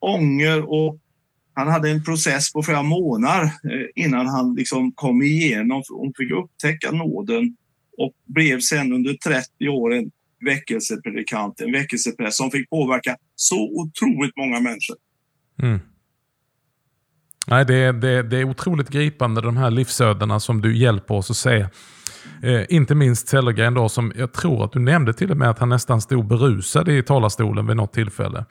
ånger 0.00 0.70
och 0.70 0.98
han 1.58 1.68
hade 1.68 1.90
en 1.90 2.04
process 2.04 2.52
på 2.52 2.62
flera 2.62 2.82
månader 2.82 3.44
eh, 3.44 4.04
innan 4.04 4.26
han 4.26 4.54
liksom 4.54 4.92
kom 4.92 5.22
igenom 5.22 5.82
och 5.90 6.12
fick 6.16 6.30
upptäcka 6.30 6.90
nåden 6.90 7.56
och 7.98 8.12
blev 8.26 8.60
sen 8.60 8.92
under 8.92 9.14
30 9.14 9.68
år 9.68 9.94
en 9.94 10.10
väckelsepredikant, 10.46 11.60
en 11.60 11.72
väckelsepräst 11.72 12.36
som 12.36 12.50
fick 12.50 12.70
påverka 12.70 13.16
så 13.34 13.80
otroligt 13.80 14.36
många 14.36 14.60
människor. 14.60 14.96
Mm. 15.62 15.80
Nej, 17.46 17.64
det, 17.64 17.92
det, 17.92 18.22
det 18.22 18.38
är 18.38 18.44
otroligt 18.44 18.88
gripande 18.88 19.40
de 19.40 19.56
här 19.56 19.70
livsödena 19.70 20.40
som 20.40 20.60
du 20.60 20.76
hjälper 20.76 21.14
oss 21.14 21.30
att 21.30 21.36
se. 21.36 21.66
Eh, 22.42 22.64
inte 22.68 22.94
minst 22.94 23.28
Sellergren 23.28 23.74
då 23.74 23.88
som 23.88 24.12
jag 24.16 24.32
tror 24.32 24.64
att 24.64 24.72
du 24.72 24.78
nämnde 24.78 25.12
till 25.12 25.30
och 25.30 25.36
med 25.36 25.50
att 25.50 25.58
han 25.58 25.68
nästan 25.68 26.00
stod 26.00 26.26
berusad 26.26 26.88
i 26.88 27.02
talarstolen 27.02 27.66
vid 27.66 27.76
något 27.76 27.92
tillfälle. 27.92 28.44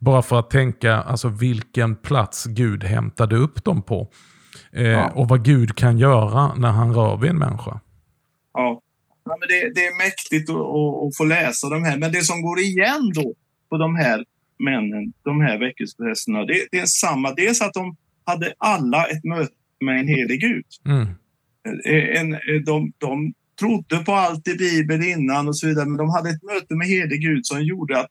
Bara 0.00 0.22
för 0.22 0.38
att 0.38 0.50
tänka 0.50 0.94
alltså, 0.94 1.28
vilken 1.28 1.96
plats 1.96 2.44
Gud 2.44 2.84
hämtade 2.84 3.36
upp 3.36 3.64
dem 3.64 3.82
på. 3.82 4.10
Eh, 4.72 4.86
ja. 4.86 5.10
Och 5.10 5.28
vad 5.28 5.44
Gud 5.44 5.76
kan 5.76 5.98
göra 5.98 6.54
när 6.54 6.70
han 6.70 6.94
rör 6.94 7.16
vid 7.16 7.30
en 7.30 7.38
människa. 7.38 7.80
Ja, 8.52 8.80
ja 9.24 9.36
men 9.40 9.48
det, 9.48 9.74
det 9.74 9.86
är 9.86 9.98
mäktigt 9.98 10.50
att, 10.50 10.56
att, 10.56 11.06
att, 11.06 11.16
få 11.16 11.24
läsa 11.24 11.68
de 11.68 11.84
här. 11.84 11.98
Men 11.98 12.12
det 12.12 12.22
som 12.22 12.42
går 12.42 12.58
igen 12.58 13.12
då 13.14 13.34
på 13.70 13.76
de 13.76 13.96
här 13.96 14.24
männen, 14.58 15.12
de 15.22 15.40
här 15.40 15.58
väckelseprästerna, 15.58 16.44
det, 16.44 16.66
det 16.70 16.78
är 16.78 16.86
samma. 16.86 17.34
Dels 17.34 17.60
att 17.60 17.74
de 17.74 17.96
hade 18.26 18.54
alla 18.58 19.06
ett 19.06 19.24
möte 19.24 19.54
med 19.80 20.00
en 20.00 20.08
helig 20.08 20.40
Gud. 20.40 20.64
Mm. 20.86 21.06
Eh, 21.84 22.20
en, 22.20 22.32
eh, 22.32 22.60
de, 22.66 22.92
de 22.98 23.32
trodde 23.60 24.04
på 24.04 24.12
allt 24.12 24.48
i 24.48 24.54
Bibeln 24.54 25.04
innan 25.04 25.48
och 25.48 25.58
så 25.58 25.66
vidare, 25.66 25.86
men 25.86 25.96
de 25.96 26.10
hade 26.10 26.30
ett 26.30 26.42
möte 26.42 26.74
med 26.74 26.86
helig 26.86 27.20
Gud 27.20 27.46
som 27.46 27.62
gjorde 27.62 28.00
att 28.00 28.10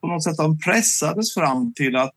på 0.00 0.06
något 0.06 0.24
sätt 0.24 0.36
de 0.36 0.58
pressades 0.58 1.34
fram 1.34 1.74
till 1.74 1.96
att 1.96 2.14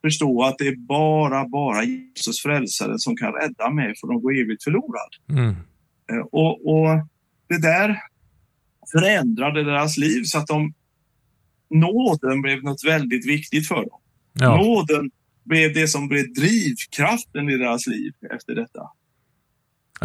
förstå 0.00 0.42
att 0.42 0.58
det 0.58 0.68
är 0.68 0.76
bara, 0.76 1.48
bara 1.48 1.84
Jesus 1.84 2.42
frälsare 2.42 2.98
som 2.98 3.16
kan 3.16 3.32
rädda 3.32 3.70
mig 3.70 3.94
för 4.00 4.06
de 4.06 4.22
går 4.22 4.40
evigt 4.40 4.64
förlorad. 4.64 5.10
Mm. 5.28 5.50
Eh, 6.12 6.26
och, 6.32 6.66
och, 6.72 6.88
det 7.48 7.62
där 7.62 7.98
förändrade 8.92 9.64
deras 9.64 9.98
liv 9.98 10.22
så 10.24 10.38
att 10.38 10.46
de, 10.46 10.74
nåden 11.70 12.42
blev 12.42 12.62
något 12.62 12.84
väldigt 12.84 13.26
viktigt 13.26 13.68
för 13.68 13.76
dem. 13.76 14.00
Ja. 14.32 14.56
Nåden 14.56 15.10
blev 15.44 15.74
det 15.74 15.88
som 15.88 16.08
blev 16.08 16.32
drivkraften 16.32 17.48
i 17.48 17.56
deras 17.56 17.86
liv 17.86 18.12
efter 18.34 18.54
detta. 18.54 18.80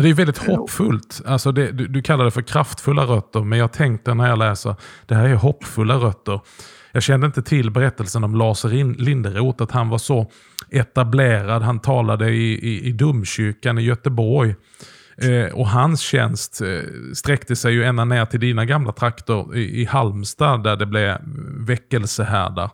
Det 0.02 0.10
är 0.10 0.14
väldigt 0.14 0.38
hoppfullt. 0.38 1.22
Alltså 1.26 1.52
det, 1.52 1.72
du, 1.72 1.88
du, 1.88 2.02
kallar 2.02 2.26
det 2.26 2.32
för 2.32 2.42
kraftfulla 2.42 3.04
rötter, 3.04 3.44
men 3.44 3.60
jag 3.60 3.74
tänkte 3.74 4.14
när 4.14 4.30
jag 4.30 4.40
läser, 4.40 4.76
det 5.06 5.16
här 5.16 5.26
är 5.26 5.36
hoppfulla 5.36 5.96
rötter. 5.96 6.42
Jag 6.92 7.04
kände 7.04 7.28
inte 7.28 7.42
till 7.42 7.72
berättelsen 7.72 8.24
om 8.24 8.36
Lars 8.36 8.64
Linderoth, 8.64 9.64
att 9.64 9.72
han 9.72 9.90
var 9.90 9.98
så 9.98 10.32
etablerad. 10.70 11.62
Han 11.62 11.80
talade 11.80 12.30
i, 12.30 12.54
i, 12.54 12.88
i 12.88 12.92
domkyrkan 12.92 13.78
i 13.78 13.82
Göteborg. 13.82 14.56
Eh, 15.22 15.54
och 15.54 15.68
hans 15.68 16.02
tjänst 16.02 16.62
eh, 16.62 16.80
sträckte 17.14 17.56
sig 17.56 17.74
ju 17.74 17.84
ända 17.84 18.06
ner 18.06 18.26
till 18.26 18.40
dina 18.40 18.66
gamla 18.66 18.92
trakter 18.92 19.58
i, 19.58 19.82
i 19.82 19.86
Halmstad 19.86 20.64
där 20.64 20.76
det 20.76 20.86
blev 20.86 21.18
väckelsehärdar. 21.68 22.70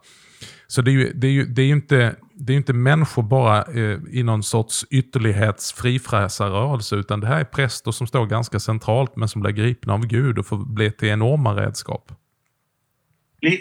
Så 0.68 0.82
det 0.82 0.92
är 0.92 0.94
ju, 0.94 1.13
det 1.13 1.27
är 1.27 1.32
ju, 1.32 1.46
det 1.46 1.62
är 1.62 1.65
ju 1.65 1.74
inte, 1.74 2.15
det 2.35 2.53
är 2.53 2.57
inte 2.57 2.73
människor 2.73 3.23
bara 3.23 3.63
eh, 3.63 3.99
i 4.11 4.23
någon 4.23 4.43
sorts 4.43 4.85
ytterlighets 4.89 5.73
frifräsarrörelse, 5.73 6.95
utan 6.95 7.19
det 7.19 7.27
här 7.27 7.39
är 7.39 7.43
präster 7.45 7.91
som 7.91 8.07
står 8.07 8.25
ganska 8.25 8.59
centralt 8.59 9.15
men 9.15 9.27
som 9.27 9.41
blir 9.41 9.51
gripna 9.51 9.93
av 9.93 10.05
Gud 10.05 10.39
och 10.39 10.45
får 10.45 10.57
bli 10.57 10.91
till 10.91 11.07
enorma 11.07 11.53
redskap. 11.53 12.11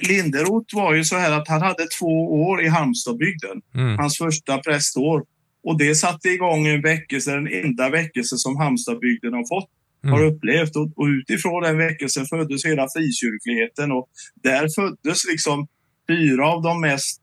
Linderoth 0.08 0.76
var 0.76 0.94
ju 0.94 1.04
så 1.04 1.16
här 1.16 1.32
att 1.32 1.48
han 1.48 1.62
hade 1.62 1.86
två 1.98 2.42
år 2.42 2.62
i 2.62 2.68
Halmstadbygden, 2.68 3.62
mm. 3.74 3.98
hans 3.98 4.18
första 4.18 4.58
prästår. 4.58 5.24
Och 5.64 5.78
det 5.78 5.94
satte 5.94 6.28
igång 6.28 6.66
en 6.66 6.82
väckelse, 6.82 7.30
den 7.30 7.48
enda 7.48 7.90
väckelse 7.90 8.36
som 8.36 8.56
Halmstadbygden 8.56 9.32
har 9.32 9.48
fått, 9.48 9.70
mm. 10.04 10.12
har 10.12 10.24
upplevt. 10.24 10.76
Och, 10.76 10.92
och 10.96 11.06
utifrån 11.06 11.62
den 11.62 11.78
väckelsen 11.78 12.26
föddes 12.26 12.64
hela 12.64 12.88
frikyrkligheten 12.96 13.92
och 13.92 14.08
där 14.42 14.68
föddes 14.74 15.26
liksom 15.30 15.66
fyra 16.08 16.48
av 16.48 16.62
de 16.62 16.80
mest, 16.80 17.20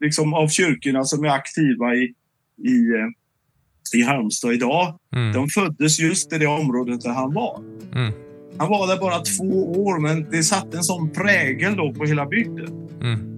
liksom 0.00 0.34
av 0.34 0.48
kyrkorna 0.48 1.04
som 1.04 1.24
är 1.24 1.28
aktiva 1.28 1.94
i, 1.94 2.14
i, 2.68 2.76
eh, 2.94 3.98
i 4.00 4.02
Halmstad 4.02 4.52
idag. 4.52 4.98
Mm. 5.16 5.32
De 5.32 5.48
föddes 5.48 6.00
just 6.00 6.32
i 6.32 6.38
det 6.38 6.46
området 6.46 7.00
där 7.00 7.10
han 7.10 7.34
var. 7.34 7.60
Mm. 7.94 8.12
Han 8.58 8.68
var 8.68 8.86
där 8.86 9.00
bara 9.00 9.18
två 9.18 9.84
år, 9.84 9.98
men 9.98 10.30
det 10.30 10.42
satte 10.42 10.76
en 10.76 10.82
sån 10.82 11.10
prägel 11.10 11.76
då 11.76 11.92
på 11.92 12.04
hela 12.04 12.26
bygden. 12.26 12.88
Mm. 13.02 13.34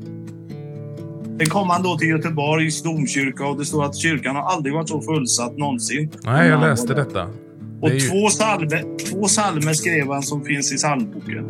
Sen 1.38 1.46
kom 1.46 1.70
han 1.70 1.82
då 1.82 1.98
till 1.98 2.08
Göteborgs 2.08 2.82
domkyrka 2.82 3.46
och 3.46 3.58
det 3.58 3.64
står 3.64 3.84
att 3.84 3.96
kyrkan 3.96 4.36
har 4.36 4.42
aldrig 4.42 4.74
varit 4.74 4.88
så 4.88 5.02
fullsatt 5.02 5.56
någonsin. 5.56 6.10
Nej, 6.24 6.48
jag 6.48 6.60
läste 6.60 6.94
detta. 6.94 7.28
Och 7.80 7.90
ju... 7.90 8.00
två, 8.00 8.28
salmer, 8.28 8.98
två 9.10 9.28
salmer 9.28 9.72
skrev 9.72 10.12
han 10.12 10.22
som 10.22 10.44
finns 10.44 10.72
i 10.72 10.76
psalmboken. 10.76 11.46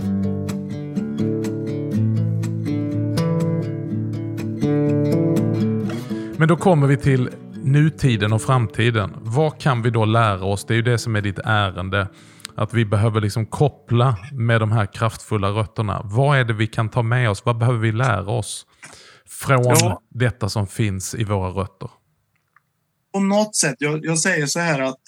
Men 6.38 6.49
då 6.49 6.57
kommer 6.57 6.87
vi 6.87 6.97
till 6.97 7.31
nutiden 7.62 8.33
och 8.33 8.43
framtiden. 8.43 9.16
Vad 9.21 9.61
kan 9.61 9.83
vi 9.83 9.90
då 9.90 10.05
lära 10.05 10.45
oss? 10.45 10.64
Det 10.64 10.75
är 10.75 10.76
ju 10.76 10.83
det 10.83 10.99
som 10.99 11.16
är 11.16 11.21
ditt 11.21 11.38
ärende. 11.38 12.09
Att 12.55 12.75
vi 12.75 12.85
behöver 12.85 13.21
liksom 13.21 13.47
koppla 13.47 14.16
med 14.33 14.61
de 14.61 14.73
här 14.73 14.87
kraftfulla 14.87 15.49
rötterna. 15.49 16.00
Vad 16.05 16.38
är 16.38 16.45
det 16.45 16.52
vi 16.52 16.66
kan 16.66 16.88
ta 16.88 17.02
med 17.02 17.31
oss? 17.31 17.43
Vad 17.45 17.59
behöver 17.59 17.78
vi 17.78 17.93
lära 17.93 18.31
oss 18.31 18.66
från 19.26 19.64
ja. 19.64 20.00
detta 20.11 20.49
som 20.49 20.66
finns 20.66 21.14
i 21.14 21.25
våra 21.25 21.49
rötter? 21.49 21.90
På 23.12 23.21
något 23.21 23.57
sätt, 23.57 23.76
jag, 23.78 24.05
jag, 24.05 24.19
säger 24.19 24.47
så 24.47 24.61
här 24.61 24.81
att 24.81 25.00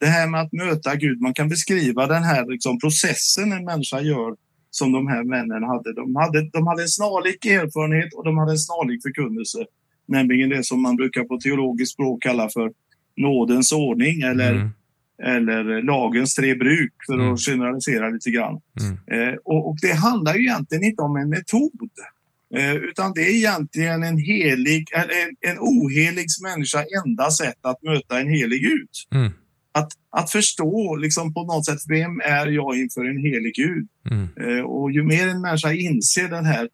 det 0.00 0.06
här 0.06 0.26
med 0.26 0.40
att 0.40 0.52
möta 0.52 0.94
Gud, 0.94 1.20
man 1.20 1.34
kan 1.34 1.48
beskriva 1.48 2.06
den 2.06 2.22
här 2.22 2.46
liksom 2.46 2.78
processen 2.80 3.52
en 3.52 3.64
människa 3.64 4.00
gör 4.00 4.36
som 4.70 4.92
de 4.92 5.06
här 5.06 5.24
männen 5.24 5.62
hade. 5.62 5.94
De 5.94 6.16
hade, 6.16 6.50
de 6.50 6.66
hade 6.66 6.82
en 6.82 6.88
snarlik 6.88 7.44
erfarenhet 7.44 8.14
och 8.14 8.24
de 8.24 8.38
hade 8.38 8.52
en 8.52 8.58
snarlik 8.58 9.02
förkunnelse. 9.02 9.58
Nämligen 10.08 10.48
det 10.48 10.64
som 10.64 10.82
man 10.82 10.96
brukar 10.96 11.24
på 11.24 11.38
teologiskt 11.40 11.92
språk 11.92 12.22
kalla 12.22 12.48
för 12.48 12.72
nådens 13.16 13.72
ordning 13.72 14.20
eller 14.20 14.50
mm 14.50 14.70
eller 15.22 15.82
lagens 15.82 16.34
tre 16.34 16.54
bruk 16.54 16.92
för 17.06 17.14
mm. 17.14 17.32
att 17.32 17.40
generalisera 17.40 18.08
lite 18.10 18.30
grann. 18.30 18.60
Mm. 18.80 19.28
Eh, 19.28 19.34
och, 19.44 19.68
och, 19.68 19.76
det 19.82 19.92
handlar 19.92 20.34
ju 20.34 20.40
egentligen 20.40 20.84
inte 20.84 21.02
om 21.02 21.16
en 21.16 21.28
metod. 21.28 21.90
Eh, 22.56 22.74
utan 22.74 23.12
det 23.14 23.20
är 23.20 23.34
egentligen 23.34 24.02
en 24.02 24.18
helig, 24.18 24.86
en, 24.92 25.50
en 25.50 25.58
ohelig 25.58 26.26
människa 26.42 26.84
enda 27.06 27.30
sätt 27.30 27.58
att 27.62 27.82
möta 27.82 28.20
en 28.20 28.28
helig 28.28 28.62
Gud. 28.62 28.88
Mm. 29.14 29.32
Att, 29.72 29.88
att 30.10 30.30
förstå 30.30 30.96
liksom 30.96 31.34
på 31.34 31.44
något 31.44 31.66
sätt, 31.66 31.78
vem 31.88 32.20
är 32.20 32.46
jag 32.46 32.78
inför 32.78 33.04
en 33.04 33.18
helig 33.18 33.54
Gud? 33.54 33.88
Mm. 34.10 34.28
Eh, 34.40 34.64
och 34.64 34.92
ju 34.92 35.02
mer 35.02 35.28
en 35.28 35.40
människa 35.40 35.72
inser 35.72 36.28
den 36.28 36.44
här, 36.44 36.68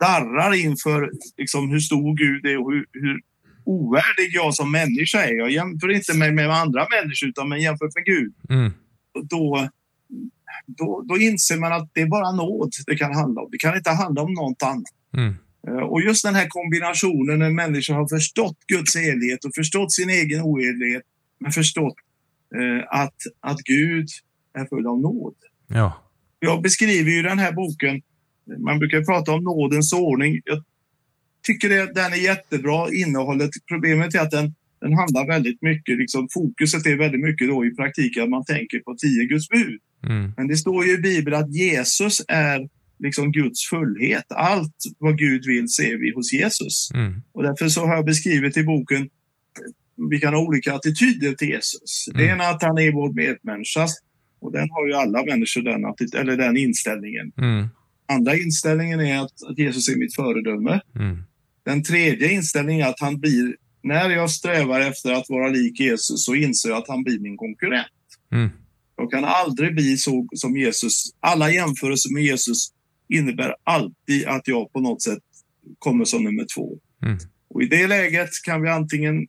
darrar 0.00 0.54
inför 0.54 1.10
liksom, 1.36 1.70
hur 1.70 1.80
stor 1.80 2.16
Gud 2.16 2.46
är 2.46 2.58
och 2.60 2.72
hur, 2.72 2.86
hur 2.92 3.20
ovärdig 3.64 4.30
jag 4.32 4.54
som 4.54 4.72
människa 4.72 5.24
är. 5.24 5.34
Jag 5.34 5.50
jämför 5.50 5.90
inte 5.90 6.14
mig 6.14 6.32
med 6.32 6.50
andra 6.50 6.86
människor 6.90 7.28
utan 7.28 7.48
men 7.48 7.60
jämfört 7.60 7.94
med 7.94 8.04
Gud. 8.04 8.34
Mm. 8.48 8.72
Då, 9.30 9.68
då, 10.66 11.04
då 11.08 11.18
inser 11.18 11.56
man 11.56 11.72
att 11.72 11.90
det 11.92 12.00
är 12.00 12.06
bara 12.06 12.32
nåd 12.32 12.72
det 12.86 12.96
kan 12.96 13.14
handla 13.14 13.40
om. 13.40 13.48
Det 13.50 13.58
kan 13.58 13.76
inte 13.76 13.90
handla 13.90 14.22
om 14.22 14.32
något 14.32 14.62
annat. 14.62 14.84
Mm. 15.16 15.34
Eh, 15.68 15.84
och 15.92 16.02
just 16.02 16.24
den 16.24 16.34
här 16.34 16.46
kombinationen 16.48 17.38
när 17.38 17.50
människor 17.50 17.94
har 17.94 18.08
förstått 18.08 18.58
Guds 18.66 18.96
helighet 18.96 19.44
och 19.44 19.54
förstått 19.54 19.92
sin 19.92 20.10
egen 20.10 20.42
ohelighet 20.42 21.02
men 21.40 21.52
förstått 21.52 21.94
eh, 22.56 23.00
att, 23.00 23.16
att 23.40 23.58
Gud 23.58 24.08
är 24.54 24.64
full 24.64 24.86
av 24.86 25.00
nåd. 25.00 25.34
Ja. 25.66 26.02
Jag 26.38 26.62
beskriver 26.62 27.10
ju 27.10 27.22
den 27.22 27.38
här 27.38 27.52
boken, 27.52 28.02
man 28.58 28.78
brukar 28.78 29.04
prata 29.04 29.32
om 29.32 29.44
nådens 29.44 29.92
ordning. 29.92 30.40
Jag 30.44 30.62
tycker 31.46 31.68
det, 31.68 31.94
den 31.94 32.12
är 32.12 32.24
jättebra, 32.24 32.92
innehållet. 32.92 33.50
Problemet 33.68 34.14
är 34.14 34.20
att 34.20 34.30
den, 34.30 34.54
den 34.80 34.92
handlar 34.92 35.26
väldigt 35.26 35.62
mycket, 35.62 35.98
liksom, 35.98 36.28
fokuset 36.34 36.86
är 36.86 36.96
väldigt 36.96 37.20
mycket 37.20 37.48
då 37.48 37.64
i 37.64 37.74
praktiken 37.74 38.22
att 38.22 38.30
man 38.30 38.44
tänker 38.44 38.78
på 38.78 38.94
tio 38.94 39.24
Guds 39.24 39.48
bud. 39.48 39.80
Mm. 40.06 40.32
Men 40.36 40.48
det 40.48 40.56
står 40.56 40.84
ju 40.86 40.92
i 40.94 40.98
Bibeln 40.98 41.36
att 41.36 41.54
Jesus 41.54 42.22
är 42.28 42.68
liksom 42.98 43.32
Guds 43.32 43.68
fullhet. 43.68 44.24
Allt 44.28 44.76
vad 44.98 45.18
Gud 45.18 45.46
vill 45.46 45.68
ser 45.68 45.96
vi 45.96 46.12
hos 46.14 46.32
Jesus. 46.32 46.90
Mm. 46.94 47.22
Och 47.32 47.42
därför 47.42 47.68
så 47.68 47.86
har 47.86 47.94
jag 47.94 48.04
beskrivit 48.04 48.56
i 48.56 48.64
boken 48.64 49.08
vi 50.10 50.18
kan 50.20 50.34
ha 50.34 50.40
olika 50.40 50.74
attityder 50.74 51.32
till 51.32 51.48
Jesus. 51.48 52.04
Det 52.14 52.22
Mm. 52.22 52.34
ena 52.34 52.44
är 52.44 52.50
att 52.50 52.62
han 52.62 52.78
är 52.78 52.92
vår 52.92 53.12
medmänniska 53.12 53.86
och 54.40 54.52
den 54.52 54.70
har 54.70 54.86
ju 54.86 54.92
alla 54.92 55.24
människor 55.24 55.62
den, 55.62 56.20
eller 56.20 56.36
den 56.36 56.56
inställningen. 56.56 57.32
Mm. 57.38 57.68
Andra 58.08 58.36
inställningen 58.36 59.00
är 59.00 59.18
att, 59.18 59.42
att 59.50 59.58
Jesus 59.58 59.88
är 59.88 59.96
mitt 59.96 60.14
föredöme. 60.14 60.80
Mm. 60.94 61.22
Den 61.64 61.82
tredje 61.82 62.32
inställningen 62.32 62.86
är 62.86 62.90
att 62.90 63.00
han 63.00 63.20
blir, 63.20 63.56
när 63.82 64.10
jag 64.10 64.30
strävar 64.30 64.80
efter 64.80 65.12
att 65.12 65.28
vara 65.28 65.48
lik 65.48 65.80
Jesus 65.80 66.24
så 66.24 66.34
inser 66.34 66.68
jag 66.68 66.78
att 66.78 66.88
han 66.88 67.02
blir 67.02 67.20
min 67.20 67.36
konkurrent. 67.36 67.86
Mm. 68.32 68.50
Jag 68.96 69.10
kan 69.10 69.24
aldrig 69.24 69.74
bli 69.74 69.96
så 69.96 70.28
som 70.34 70.56
Jesus. 70.56 71.10
Alla 71.20 71.50
jämförelser 71.50 72.14
med 72.14 72.22
Jesus 72.22 72.68
innebär 73.08 73.54
alltid 73.64 74.26
att 74.26 74.48
jag 74.48 74.72
på 74.72 74.80
något 74.80 75.02
sätt 75.02 75.18
kommer 75.78 76.04
som 76.04 76.24
nummer 76.24 76.46
två. 76.56 76.78
Mm. 77.02 77.18
Och 77.48 77.62
I 77.62 77.66
det 77.66 77.86
läget 77.86 78.30
kan 78.44 78.62
vi 78.62 78.68
antingen 78.68 79.26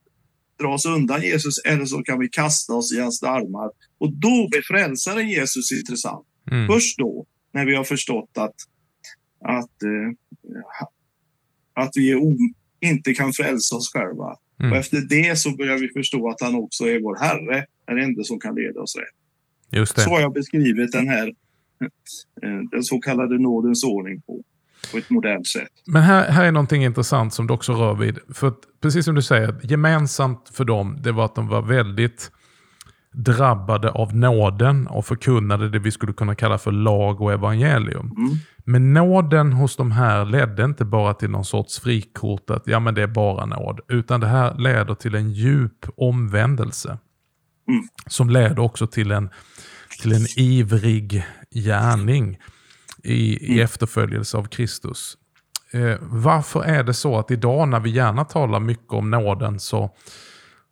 dra 0.60 0.74
oss 0.74 0.86
undan 0.86 1.22
Jesus 1.22 1.57
eller 1.65 1.86
så 1.86 2.03
kan 2.03 2.19
vi 2.19 2.29
kasta 2.29 2.74
oss 2.74 2.93
i 2.93 3.00
hans 3.00 3.24
armar. 3.24 3.69
Och 3.98 4.13
då 4.13 4.48
blir 4.51 4.62
frälsaren 4.62 5.29
Jesus 5.29 5.72
intressant. 5.72 6.25
Mm. 6.51 6.67
Först 6.67 6.98
då, 6.98 7.25
när 7.57 7.65
vi 7.65 7.75
har 7.75 7.83
förstått 7.83 8.29
att, 8.37 8.55
att, 9.45 9.83
eh, 9.83 10.09
att 11.73 11.91
vi 11.95 12.15
o, 12.15 12.37
inte 12.79 13.13
kan 13.13 13.33
frälsa 13.33 13.75
oss 13.75 13.91
själva. 13.93 14.35
Mm. 14.59 14.71
Och 14.71 14.77
efter 14.77 15.01
det 15.01 15.39
så 15.39 15.55
börjar 15.55 15.77
vi 15.77 15.89
förstå 15.89 16.29
att 16.29 16.41
han 16.41 16.55
också 16.55 16.83
är 16.83 16.99
vår 17.01 17.15
Herre, 17.15 17.65
den 17.87 17.97
enda 17.99 18.23
som 18.23 18.39
kan 18.39 18.55
leda 18.55 18.79
oss 18.81 18.95
rätt. 18.95 19.15
Just 19.79 19.95
det. 19.95 20.01
Så 20.01 20.09
har 20.09 20.19
jag 20.19 20.33
beskrivit 20.33 20.91
den 20.91 21.07
här 21.07 21.27
eh, 22.43 22.59
den 22.71 22.83
så 22.83 22.99
kallade 22.99 23.39
nådens 23.39 23.83
ordning 23.83 24.21
på, 24.21 24.43
på 24.91 24.97
ett 24.97 25.09
modernt 25.09 25.47
sätt. 25.47 25.71
Men 25.85 26.01
här, 26.01 26.31
här 26.31 26.45
är 26.45 26.51
någonting 26.51 26.83
intressant 26.83 27.33
som 27.33 27.47
du 27.47 27.53
också 27.53 27.73
rör 27.73 27.95
vid. 27.95 28.19
För 28.33 28.47
att, 28.47 28.59
precis 28.81 29.05
som 29.05 29.15
du 29.15 29.21
säger, 29.21 29.55
gemensamt 29.63 30.49
för 30.53 30.65
dem 30.65 30.97
det 31.03 31.11
var 31.11 31.25
att 31.25 31.35
de 31.35 31.47
var 31.47 31.61
väldigt 31.61 32.31
drabbade 33.17 33.91
av 33.91 34.15
nåden 34.15 34.88
och 34.88 35.05
förkunnade 35.05 35.69
det 35.69 35.79
vi 35.79 35.91
skulle 35.91 36.13
kunna 36.13 36.36
kalla 36.36 36.57
för 36.57 36.71
lag 36.71 37.21
och 37.21 37.33
evangelium. 37.33 38.12
Mm. 38.17 38.38
Men 38.65 38.93
nåden 38.93 39.53
hos 39.53 39.75
de 39.75 39.91
här 39.91 40.25
ledde 40.25 40.63
inte 40.63 40.86
bara 40.86 41.13
till 41.13 41.29
någon 41.29 41.45
sorts 41.45 41.79
frikort 41.79 42.50
att 42.50 42.67
ja 42.67 42.79
men 42.79 42.93
det 42.95 43.01
är 43.03 43.07
bara 43.07 43.45
nåd. 43.45 43.79
Utan 43.88 44.19
det 44.19 44.27
här 44.27 44.55
leder 44.57 44.93
till 44.95 45.15
en 45.15 45.31
djup 45.31 45.86
omvändelse. 45.97 46.97
Mm. 47.69 47.83
Som 48.07 48.29
leder 48.29 48.59
också 48.59 48.88
till 48.88 49.12
en, 49.12 49.29
till 50.01 50.13
en 50.13 50.25
ivrig 50.38 51.25
gärning 51.51 52.38
i, 53.03 53.45
i 53.45 53.51
Mm. 53.51 53.63
efterföljelse 53.63 54.38
av 54.38 54.43
Kristus. 54.43 55.17
Eh, 55.71 55.95
varför 56.01 56.63
är 56.63 56.83
det 56.83 56.93
så 56.93 57.19
att 57.19 57.31
idag 57.31 57.69
när 57.69 57.79
vi 57.79 57.89
gärna 57.89 58.25
talar 58.25 58.59
mycket 58.59 58.93
om 58.93 59.09
nåden 59.09 59.59
så, 59.59 59.95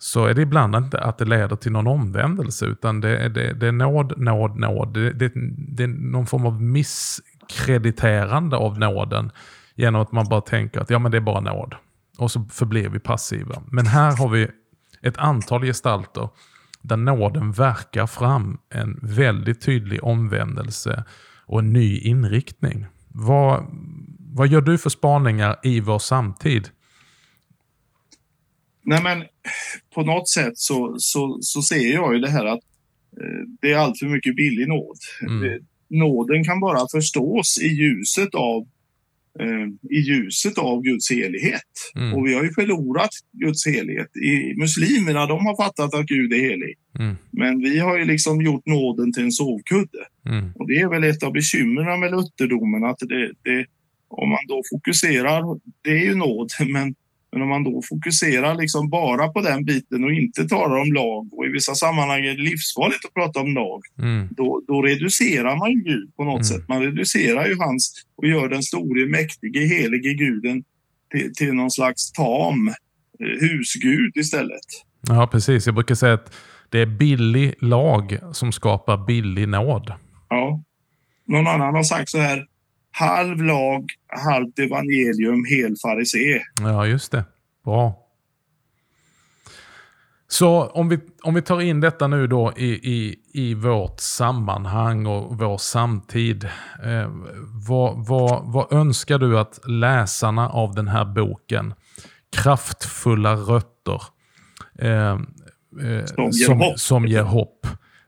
så 0.06 0.26
är 0.26 0.34
det 0.34 0.42
ibland 0.42 0.76
inte 0.76 1.00
att 1.00 1.18
det 1.18 1.26
leder 1.26 1.56
till 1.56 1.72
någon 1.72 1.88
omvändelse 1.88 2.66
utan 2.66 3.02
det 3.02 3.18
är, 3.18 3.30
det, 3.30 3.54
det 3.54 3.68
är 3.68 3.72
nåd, 3.72 4.18
nåd, 4.18 4.60
nåd. 4.60 4.94
Det, 4.94 5.14
det, 5.14 5.32
det 5.58 5.84
är 5.84 5.88
någon 5.88 6.26
form 6.26 6.46
av 6.46 6.62
misskrediterande 6.62 8.58
av 8.58 8.80
nåden 8.80 9.32
genom 9.76 10.02
att 10.02 10.12
man 10.12 10.26
bara 10.30 10.42
tänker 10.42 10.82
att 10.82 10.90
ja, 10.90 11.00
men 11.00 11.12
det 11.12 11.18
är 11.18 11.22
bara 11.22 11.40
nåd. 11.40 11.76
Och 12.18 12.32
så 12.32 12.46
förblir 12.52 12.90
vi 12.90 13.00
passiva. 13.00 13.64
Men 13.72 13.86
här 13.86 14.18
har 14.18 14.30
vi 14.30 14.48
ett 15.02 15.18
antal 15.18 15.62
gestalter 15.64 16.30
där 16.82 16.98
nåden 16.98 17.52
verkar 17.52 18.08
fram 18.08 18.58
en 18.70 19.00
väldigt 19.02 19.62
tydlig 19.62 20.04
omvändelse 20.04 21.04
och 21.46 21.60
en 21.60 21.74
ny 21.74 21.98
inriktning. 21.98 22.86
Vad, 23.08 23.66
vad 24.34 24.48
gör 24.48 24.62
du 24.62 24.78
för 24.78 24.90
spaningar 24.90 25.56
i 25.64 25.80
vår 25.80 26.00
samtid? 26.00 26.70
Nej, 28.86 29.04
men 29.04 29.24
på 29.94 30.04
något 30.04 30.30
sätt 30.30 30.58
så, 30.58 30.96
så, 30.98 31.38
så 31.42 31.62
ser 31.62 31.94
jag 31.94 32.14
ju 32.14 32.20
det 32.20 32.30
här 32.30 32.46
att 32.46 32.64
eh, 33.22 33.48
det 33.62 33.72
är 33.72 33.78
allt 33.78 34.00
för 34.00 34.06
mycket 34.06 34.36
billig 34.36 34.68
nåd. 34.68 34.98
Mm. 35.22 35.66
Nåden 35.90 36.44
kan 36.44 36.60
bara 36.60 36.88
förstås 36.92 37.60
i 37.62 37.68
ljuset 37.68 38.36
av 38.36 38.68
eh, 39.40 39.98
i 39.98 40.00
ljuset 40.00 40.58
av 40.58 40.82
Guds 40.82 41.12
helighet. 41.12 41.92
Mm. 41.96 42.14
Och 42.14 42.28
vi 42.28 42.34
har 42.34 42.44
ju 42.44 42.54
förlorat 42.54 43.10
Guds 43.32 43.66
helighet. 43.66 44.18
I, 44.18 44.56
muslimerna 44.60 45.26
de 45.26 45.46
har 45.46 45.64
fattat 45.64 45.94
att 45.94 46.06
Gud 46.06 46.34
är 46.34 46.40
helig. 46.40 46.76
Mm. 47.00 47.16
Men 47.32 47.60
vi 47.60 47.80
har 47.80 47.98
ju 47.98 48.06
liksom 48.06 48.42
gjort 48.42 48.66
nåden 48.66 49.14
till 49.14 49.24
en 49.24 49.32
sovkudde. 49.32 50.06
Mm. 50.26 50.52
Och 50.56 50.68
det 50.68 50.80
är 50.80 50.90
väl 50.90 51.04
ett 51.04 51.24
av 51.24 51.34
bekymren 51.34 52.00
med 52.00 52.12
lutherdomen 52.12 52.84
att 52.84 53.00
det, 53.00 53.32
det, 53.44 53.66
om 54.08 54.30
man 54.30 54.48
då 54.48 54.62
fokuserar, 54.72 55.60
det 55.82 55.90
är 55.90 56.04
ju 56.04 56.16
nåd, 56.16 56.52
men, 56.70 56.96
men 57.36 57.42
om 57.44 57.50
man 57.50 57.64
då 57.64 57.82
fokuserar 57.90 58.56
liksom 58.56 58.90
bara 58.90 59.28
på 59.28 59.42
den 59.42 59.66
biten 59.66 60.04
och 60.04 60.12
inte 60.12 60.48
talar 60.48 60.76
om 60.78 60.94
lag 60.94 61.34
och 61.34 61.46
i 61.46 61.50
vissa 61.50 61.76
sammanhang 61.76 62.20
är 62.26 62.34
det 62.38 62.44
livsfarligt 62.44 63.06
att 63.06 63.14
prata 63.14 63.40
om 63.40 63.54
lag, 63.54 63.82
Mm. 64.00 64.28
då, 64.32 64.62
då 64.68 64.82
reducerar 64.82 65.56
man 65.58 65.84
Gud 65.84 66.16
på 66.16 66.24
något 66.24 66.34
Mm. 66.34 66.44
sätt. 66.44 66.68
Man 66.70 66.82
reducerar 66.82 67.48
ju 67.48 67.56
hans 67.60 67.94
och 68.18 68.28
gör 68.28 68.50
den 68.50 68.64
store, 68.64 69.06
mäktige, 69.10 69.60
helige 69.68 70.14
guden 70.14 70.64
till, 71.12 71.34
till 71.36 71.54
någon 71.54 71.72
slags 71.72 72.12
tam 72.12 72.68
eh, 72.68 73.48
husgud 73.50 74.12
istället. 74.18 74.70
Ja, 75.08 75.28
precis. 75.32 75.66
Jag 75.66 75.76
brukar 75.76 75.96
säga 75.96 76.14
att 76.14 76.34
det 76.70 76.80
är 76.80 76.86
billig 76.86 77.54
lag 77.60 78.18
som 78.34 78.52
skapar 78.52 79.06
billig 79.06 79.48
nåd. 79.48 79.94
Ja. 80.30 80.64
Någon 81.28 81.48
annan 81.48 81.76
har 81.76 81.84
sagt 81.84 82.10
så 82.10 82.18
här, 82.20 82.46
halv 83.00 83.42
lag, 83.42 83.92
halvt 84.08 84.60
evangelium, 84.60 85.46
hel 85.46 85.76
farisé. 85.82 86.42
Ja, 86.62 86.88
just 86.88 87.12
det. 87.12 87.24
Bra. 87.66 88.02
Så 90.28 90.68
om 90.68 90.90
vi, 90.90 91.00
om 91.24 91.34
vi 91.34 91.42
tar 91.42 91.62
in 91.62 91.82
detta 91.82 92.08
nu 92.08 92.28
då 92.28 92.54
i, 92.58 92.66
i, 92.66 93.16
i 93.34 93.54
vårt 93.54 94.00
sammanhang 94.00 95.06
och 95.06 95.38
vår 95.38 95.58
samtid. 95.58 96.44
Eh, 96.84 97.10
vad, 97.68 98.08
vad, 98.08 98.54
vad 98.54 98.74
önskar 98.74 99.20
du 99.20 99.40
att 99.40 99.60
läsarna 99.68 100.50
av 100.50 100.76
den 100.76 100.88
här 100.88 101.06
boken, 101.06 101.74
Kraftfulla 102.32 103.36
rötter, 103.36 104.02
eh, 104.80 105.12
eh, 105.12 106.06
Som 106.06 106.30
ger 106.32 106.46
som, 106.46 106.74
som 106.76 107.06
ger 107.06 107.24
hopp. 107.24 107.68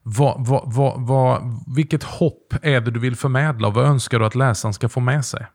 Vad, 0.09 0.47
vad, 0.47 0.73
vad, 0.73 1.07
vad, 1.07 1.63
vilket 1.75 2.03
hopp 2.03 2.53
är 2.61 2.81
det 2.81 2.91
du 2.91 2.99
vill 2.99 3.15
förmedla 3.15 3.67
och 3.67 3.73
vad 3.73 3.85
önskar 3.85 4.19
du 4.19 4.25
att 4.25 4.35
läsaren 4.35 4.73
ska 4.73 4.89
få 4.89 4.99
med 4.99 5.25
sig? 5.25 5.45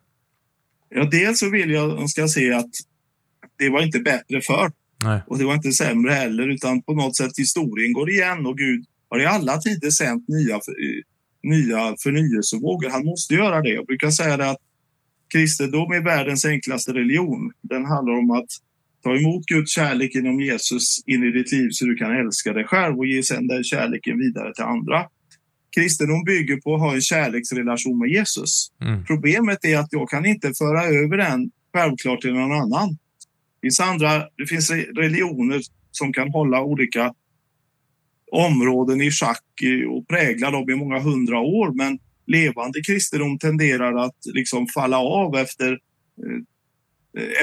Ja, 0.89 1.05
dels 1.11 1.39
så 1.39 1.51
vill 1.51 1.71
jag 1.71 1.97
de 1.97 2.09
ska 2.09 2.29
se 2.29 2.53
att 2.53 2.71
det 3.59 3.71
var 3.71 3.83
inte 3.83 3.99
bättre 3.99 4.41
förr 4.41 4.73
Nej. 5.05 5.21
och 5.27 5.39
det 5.39 5.45
var 5.45 5.55
inte 5.55 5.73
sämre 5.73 6.13
heller, 6.13 6.49
utan 6.49 6.83
på 6.83 6.95
något 6.95 7.17
sätt 7.17 7.39
historien 7.39 7.93
går 7.93 8.11
igen 8.11 8.47
och 8.47 8.59
Gud 8.59 8.85
har 9.11 9.21
i 9.21 9.27
alla 9.27 9.59
tider 9.59 9.91
sänt 9.91 10.29
nya, 10.29 10.55
för- 10.55 11.03
nya 11.43 11.95
förnyelsevågor. 12.03 12.91
Han 12.91 13.05
måste 13.05 13.35
göra 13.35 13.63
det. 13.63 13.69
Jag 13.69 13.87
brukar 13.87 14.11
säga 14.11 14.37
det 14.37 14.51
att 14.51 14.61
kristendom 15.33 15.93
är 15.93 16.05
världens 16.05 16.45
enklaste 16.45 16.93
religion. 16.93 17.53
Den 17.61 17.85
handlar 17.85 18.15
om 18.19 18.31
att 18.31 18.51
ta 19.03 19.17
emot 19.17 19.47
Guds 19.47 19.73
kärlek 19.73 20.15
genom 20.15 20.41
Jesus 20.41 21.03
in 21.07 21.25
i 21.25 21.31
ditt 21.31 21.53
liv 21.53 21.69
så 21.71 21.85
du 21.85 21.95
kan 21.95 22.17
älska 22.17 22.53
dig 22.53 22.65
själv 22.65 22.99
och 22.99 23.07
ge 23.07 23.23
sedan 23.23 23.47
den 23.47 23.65
kärleken 23.65 24.19
vidare 24.19 24.55
till 24.55 24.65
andra. 24.65 25.05
Kristendom 25.77 26.25
bygger 26.25 26.57
på 26.57 26.75
att 26.75 26.81
ha 26.81 26.95
en 26.95 27.01
kärleksrelation 27.01 27.99
med 27.99 28.09
Jesus. 28.09 28.69
Mm. 28.83 29.05
Problemet 29.05 29.65
är 29.65 29.79
att 29.79 29.89
jag 29.91 30.09
kan 30.09 30.27
inte 30.27 30.53
föra 30.59 30.85
över 30.85 31.17
den 31.17 31.51
självklart 31.75 32.21
till 32.21 32.35
någon 32.35 32.53
annan. 32.53 32.91
Det 32.91 33.67
finns, 33.67 33.81
andra, 33.81 34.19
det 34.37 34.47
finns 34.47 34.71
re- 34.71 34.97
religioner 34.97 35.61
som 35.91 36.13
kan 36.13 36.31
hålla 36.31 36.63
olika 36.63 37.15
områden 38.33 39.01
i 39.01 39.11
schack 39.11 39.45
och 39.91 40.09
prägla 40.09 40.51
dem 40.51 40.71
i 40.71 40.75
många 40.75 40.99
hundra 40.99 41.39
år. 41.39 41.75
Men 41.75 41.99
levande 42.27 42.81
kristendom 42.83 43.39
tenderar 43.39 43.95
att 43.97 44.17
liksom 44.35 44.67
falla 44.67 44.99
av 44.99 45.37
efter, 45.37 45.73
eh, 45.73 45.79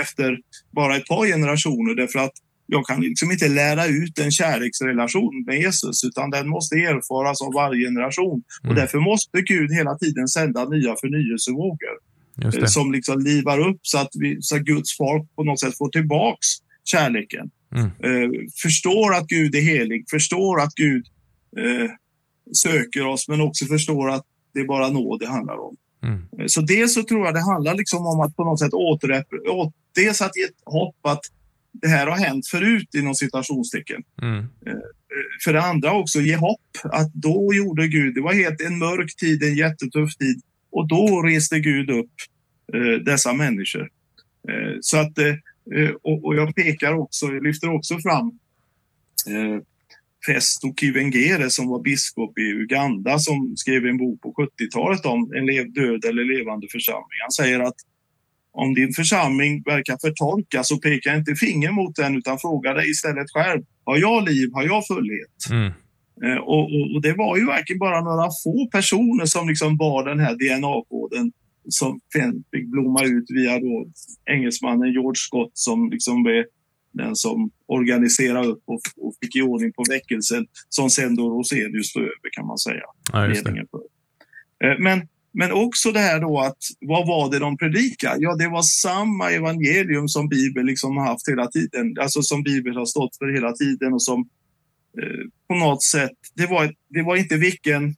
efter 0.01 0.39
bara 0.71 0.97
ett 0.97 1.07
par 1.07 1.25
generationer 1.25 1.95
därför 1.95 2.19
att 2.19 2.33
jag 2.71 2.85
kan 2.85 3.01
liksom 3.01 3.31
inte 3.31 3.47
lära 3.47 3.85
ut 3.85 4.19
en 4.19 4.31
kärleksrelation 4.31 5.43
med 5.47 5.57
Jesus 5.57 6.03
utan 6.03 6.29
den 6.29 6.49
måste 6.49 6.75
erfaras 6.75 7.41
av 7.41 7.53
varje 7.53 7.87
generation. 7.87 8.43
Och 8.59 8.65
Mm. 8.65 8.75
därför 8.75 8.99
måste 8.99 9.41
Gud 9.41 9.71
hela 9.73 9.97
tiden 9.97 10.27
sända 10.27 10.69
nya 10.69 10.95
förnyelsevågor 11.01 11.95
eh, 12.43 12.65
som 12.65 12.91
liksom 12.91 13.19
livar 13.19 13.59
upp 13.59 13.79
så 13.81 13.97
att, 13.97 14.09
vi, 14.13 14.37
så 14.41 14.55
att 14.55 14.61
Guds 14.61 14.97
folk 14.97 15.35
på 15.35 15.43
något 15.43 15.59
sätt 15.59 15.77
får 15.77 15.89
tillbaks 15.89 16.47
kärleken. 16.83 17.49
Mm. 17.75 17.85
Eh, 17.85 18.29
förstår 18.61 19.15
att 19.15 19.27
Gud 19.27 19.55
är 19.55 19.61
helig, 19.61 20.05
förstår 20.09 20.61
att 20.61 20.73
Gud 20.75 21.05
eh, 21.57 21.89
söker 22.53 23.05
oss 23.05 23.27
men 23.27 23.41
också 23.41 23.65
förstår 23.65 24.09
att 24.11 24.25
det 24.53 24.59
är 24.59 24.65
bara 24.65 24.89
nåd 24.89 25.19
det 25.19 25.27
handlar 25.27 25.57
om. 25.67 25.75
Mm. 26.03 26.49
Så 26.49 26.61
dels 26.61 26.93
så 26.93 27.03
tror 27.03 27.25
jag 27.25 27.33
det 27.33 27.51
handlar 27.51 27.75
liksom 27.75 28.05
om 28.05 28.19
att 28.19 28.35
på 28.35 28.43
något 28.43 28.59
sätt 28.59 28.73
åter, 28.73 29.23
dels 29.95 30.21
att 30.21 30.37
ge 30.37 30.43
ett 30.43 30.61
hopp 30.65 30.95
att 31.01 31.21
det 31.71 31.87
här 31.87 32.07
har 32.07 32.17
hänt 32.17 32.47
förut 32.47 32.95
inom 32.95 33.15
citationstecken. 33.15 34.03
Mm. 34.21 34.37
Eh, 34.39 34.73
för 35.43 35.53
det 35.53 35.61
andra 35.61 35.93
också 35.93 36.19
ge 36.19 36.35
hopp 36.35 36.61
att 36.83 37.13
då 37.13 37.53
gjorde 37.53 37.87
Gud, 37.87 38.15
det 38.15 38.21
var 38.21 38.33
helt 38.33 38.61
en 38.61 38.77
mörk 38.77 39.15
tid, 39.15 39.43
en 39.43 39.55
jättetuff 39.55 40.15
tid 40.15 40.41
och 40.71 40.87
då 40.87 41.21
reste 41.21 41.59
Gud 41.59 41.89
upp 41.89 42.11
eh, 42.73 43.03
dessa 43.05 43.33
människor. 43.33 43.89
Eh, 44.49 44.77
så 44.81 44.97
att, 44.97 45.17
eh, 45.17 45.89
och, 46.01 46.25
och, 46.25 46.35
jag 46.35 46.55
pekar 46.55 46.93
också, 46.93 47.25
jag 47.25 47.43
lyfter 47.43 47.69
också 47.69 47.99
fram 47.99 48.39
Festo 50.25 50.73
Kivengere 50.79 51.49
som 51.49 51.67
var 51.67 51.81
biskop 51.81 52.39
i 52.39 52.41
Uganda 52.41 53.19
som 53.19 53.53
skrev 53.55 53.85
en 53.85 53.97
bok 53.97 54.21
på 54.21 54.33
70-talet 54.33 55.05
om 55.05 55.33
en 55.33 55.73
död 55.73 56.05
eller 56.05 56.37
levande 56.37 56.67
församling. 56.71 57.19
Han 57.21 57.31
säger 57.31 57.59
att 57.59 57.75
om 58.51 58.73
din 58.73 58.93
församling 58.93 59.63
verkar 59.65 59.97
förtorka 60.01 60.63
så 60.63 60.77
peka 60.77 61.15
inte 61.15 61.35
finger 61.35 61.71
mot 61.71 61.95
den 61.95 62.17
utan 62.17 62.39
fråga 62.39 62.73
dig 62.73 62.89
istället 62.89 63.31
själv. 63.31 63.63
Har 63.83 63.97
jag 63.97 64.29
liv? 64.29 64.49
Har 64.53 64.63
jag 64.63 64.87
fullhet? 64.87 65.37
Mm. 65.51 65.71
Eh, 66.23 66.37
och, 66.37 66.63
och, 66.75 66.95
och, 66.95 67.01
det 67.01 67.13
var 67.13 67.37
ju 67.37 67.45
verkligen 67.45 67.79
bara 67.79 68.01
några 68.01 68.29
få 68.43 68.69
personer 68.71 69.25
som 69.25 69.49
liksom 69.49 69.77
bar 69.77 70.05
den 70.05 70.19
här 70.19 70.33
DNA-koden 70.33 71.31
som 71.69 71.99
fick 72.51 72.67
blomma 72.67 73.03
ut 73.03 73.25
via 73.29 73.59
då 73.59 73.87
engelsmannen 74.25 74.91
George 74.91 75.15
Scott 75.15 75.51
som 75.53 75.89
liksom 75.89 76.25
är 76.25 76.45
den 76.91 77.15
som 77.15 77.51
organiserade 77.65 78.47
upp 78.47 78.63
och, 78.65 78.81
och 78.97 79.15
fick 79.21 79.35
i 79.35 79.41
ordning 79.41 79.73
på 79.73 79.83
väckelsen 79.89 80.47
som 80.69 80.89
sen 80.89 81.15
då 81.15 81.29
Rosenius 81.29 81.93
tog 81.93 82.03
över 82.03 82.29
kan 82.31 82.45
man 82.45 82.57
säga. 82.57 82.83
Ja, 83.13 83.27
eh, 84.63 84.75
men 84.79 85.07
men 85.31 85.51
också 85.51 85.91
det 85.91 85.99
här 85.99 86.19
då 86.19 86.39
att 86.39 86.57
vad 86.79 87.07
var 87.07 87.31
det 87.31 87.39
de 87.39 87.57
predikade? 87.57 88.15
Ja, 88.19 88.35
det 88.35 88.47
var 88.47 88.61
samma 88.61 89.31
evangelium 89.31 90.07
som 90.07 90.29
Bibeln 90.29 90.67
liksom 90.67 90.97
har 90.97 91.05
haft 91.05 91.29
hela 91.29 91.47
tiden, 91.47 91.95
alltså 91.99 92.21
som 92.21 92.43
Bibeln 92.43 92.75
har 92.75 92.85
stått 92.85 93.17
för 93.17 93.33
hela 93.33 93.53
tiden 93.53 93.93
och 93.93 94.03
som 94.03 94.19
eh, 95.01 95.27
på 95.47 95.55
något 95.55 95.83
sätt, 95.83 96.11
det 96.35 96.47
var, 96.47 96.73
det 96.89 97.01
var 97.03 97.15
inte 97.15 97.37
vilken 97.37 97.95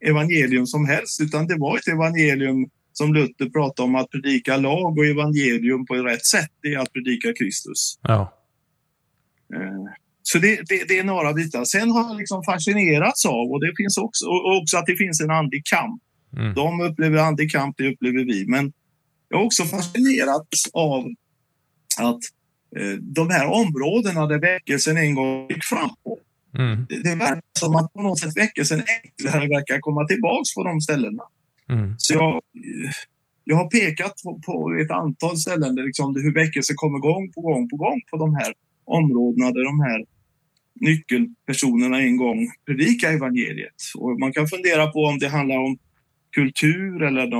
evangelium 0.00 0.66
som 0.66 0.88
helst, 0.88 1.20
utan 1.20 1.46
det 1.46 1.56
var 1.58 1.76
ett 1.76 1.88
evangelium 1.88 2.68
som 3.00 3.14
Luther 3.14 3.48
pratade 3.56 3.84
om 3.88 3.94
att 3.94 4.10
predika 4.10 4.56
lag 4.56 4.98
och 4.98 5.06
evangelium 5.06 5.86
på 5.86 5.94
rätt 5.94 6.26
sätt, 6.26 6.52
det 6.62 6.74
är 6.74 6.78
att 6.78 6.92
predika 6.92 7.28
Kristus. 7.38 7.98
Ja. 8.02 8.20
Eh, 9.54 9.84
så 10.22 10.38
det, 10.38 10.54
det, 10.68 10.88
det, 10.88 10.98
är 10.98 11.04
några 11.04 11.32
bitar. 11.32 11.64
Sen 11.64 11.90
har 11.90 12.02
jag 12.08 12.16
liksom 12.18 12.42
fascinerats 12.44 13.26
av, 13.26 13.46
och 13.52 13.60
det 13.60 13.72
finns 13.76 13.96
också, 13.98 14.24
och 14.26 14.56
också 14.62 14.76
att 14.76 14.86
det 14.86 14.96
finns 14.96 15.20
en 15.20 15.30
andlig 15.30 15.62
kamp 15.64 16.02
Mm. 16.36 16.54
De 16.54 16.80
upplever 16.80 17.18
andlig 17.18 17.50
kamp, 17.52 17.76
det 17.78 17.88
upplever 17.88 18.24
vi. 18.24 18.46
Men 18.46 18.72
jag 19.28 19.40
är 19.40 19.44
också 19.44 19.64
fascinerad 19.64 20.46
av 20.72 21.04
att 21.98 22.20
eh, 22.76 22.98
de 23.00 23.30
här 23.30 23.46
områdena 23.46 24.26
där 24.26 24.38
väckelsen 24.38 24.96
en 24.96 25.14
gång 25.14 25.46
gick 25.48 25.64
fram. 25.64 25.90
Mm. 26.58 26.86
Det, 26.88 27.02
det 27.02 27.14
verkar 27.14 27.42
som 27.58 27.76
att 27.76 27.92
på 27.92 28.02
något 28.02 28.18
sätt 28.18 28.36
väckelsen 28.36 28.82
enklare 29.02 29.48
verkar 29.48 29.80
komma 29.80 30.06
tillbaks 30.06 30.54
på 30.54 30.64
de 30.64 30.80
ställena. 30.80 31.22
Mm. 31.70 31.94
Så 31.98 32.14
jag, 32.14 32.40
jag 33.44 33.56
har 33.56 33.70
pekat 33.70 34.14
på, 34.24 34.40
på 34.46 34.76
ett 34.84 34.90
antal 34.90 35.36
ställen 35.36 35.74
där 35.74 35.84
liksom 35.84 36.14
hur 36.16 36.34
väckelse 36.34 36.72
kommer 36.76 36.98
gång 36.98 37.32
på 37.32 37.40
gång 37.40 37.68
på 37.68 37.76
gång 37.76 38.00
på 38.10 38.16
de 38.16 38.34
här 38.34 38.52
områdena 38.84 39.50
där 39.50 39.64
de 39.64 39.80
här 39.80 40.04
nyckelpersonerna 40.80 42.00
en 42.00 42.16
gång 42.16 42.48
predikar 42.66 43.12
evangeliet. 43.12 43.80
Och 43.98 44.20
man 44.20 44.32
kan 44.32 44.46
fundera 44.46 44.86
på 44.86 44.98
om 44.98 45.18
det 45.18 45.28
handlar 45.28 45.58
om 45.58 45.78
kultur 46.34 47.02
eller 47.02 47.34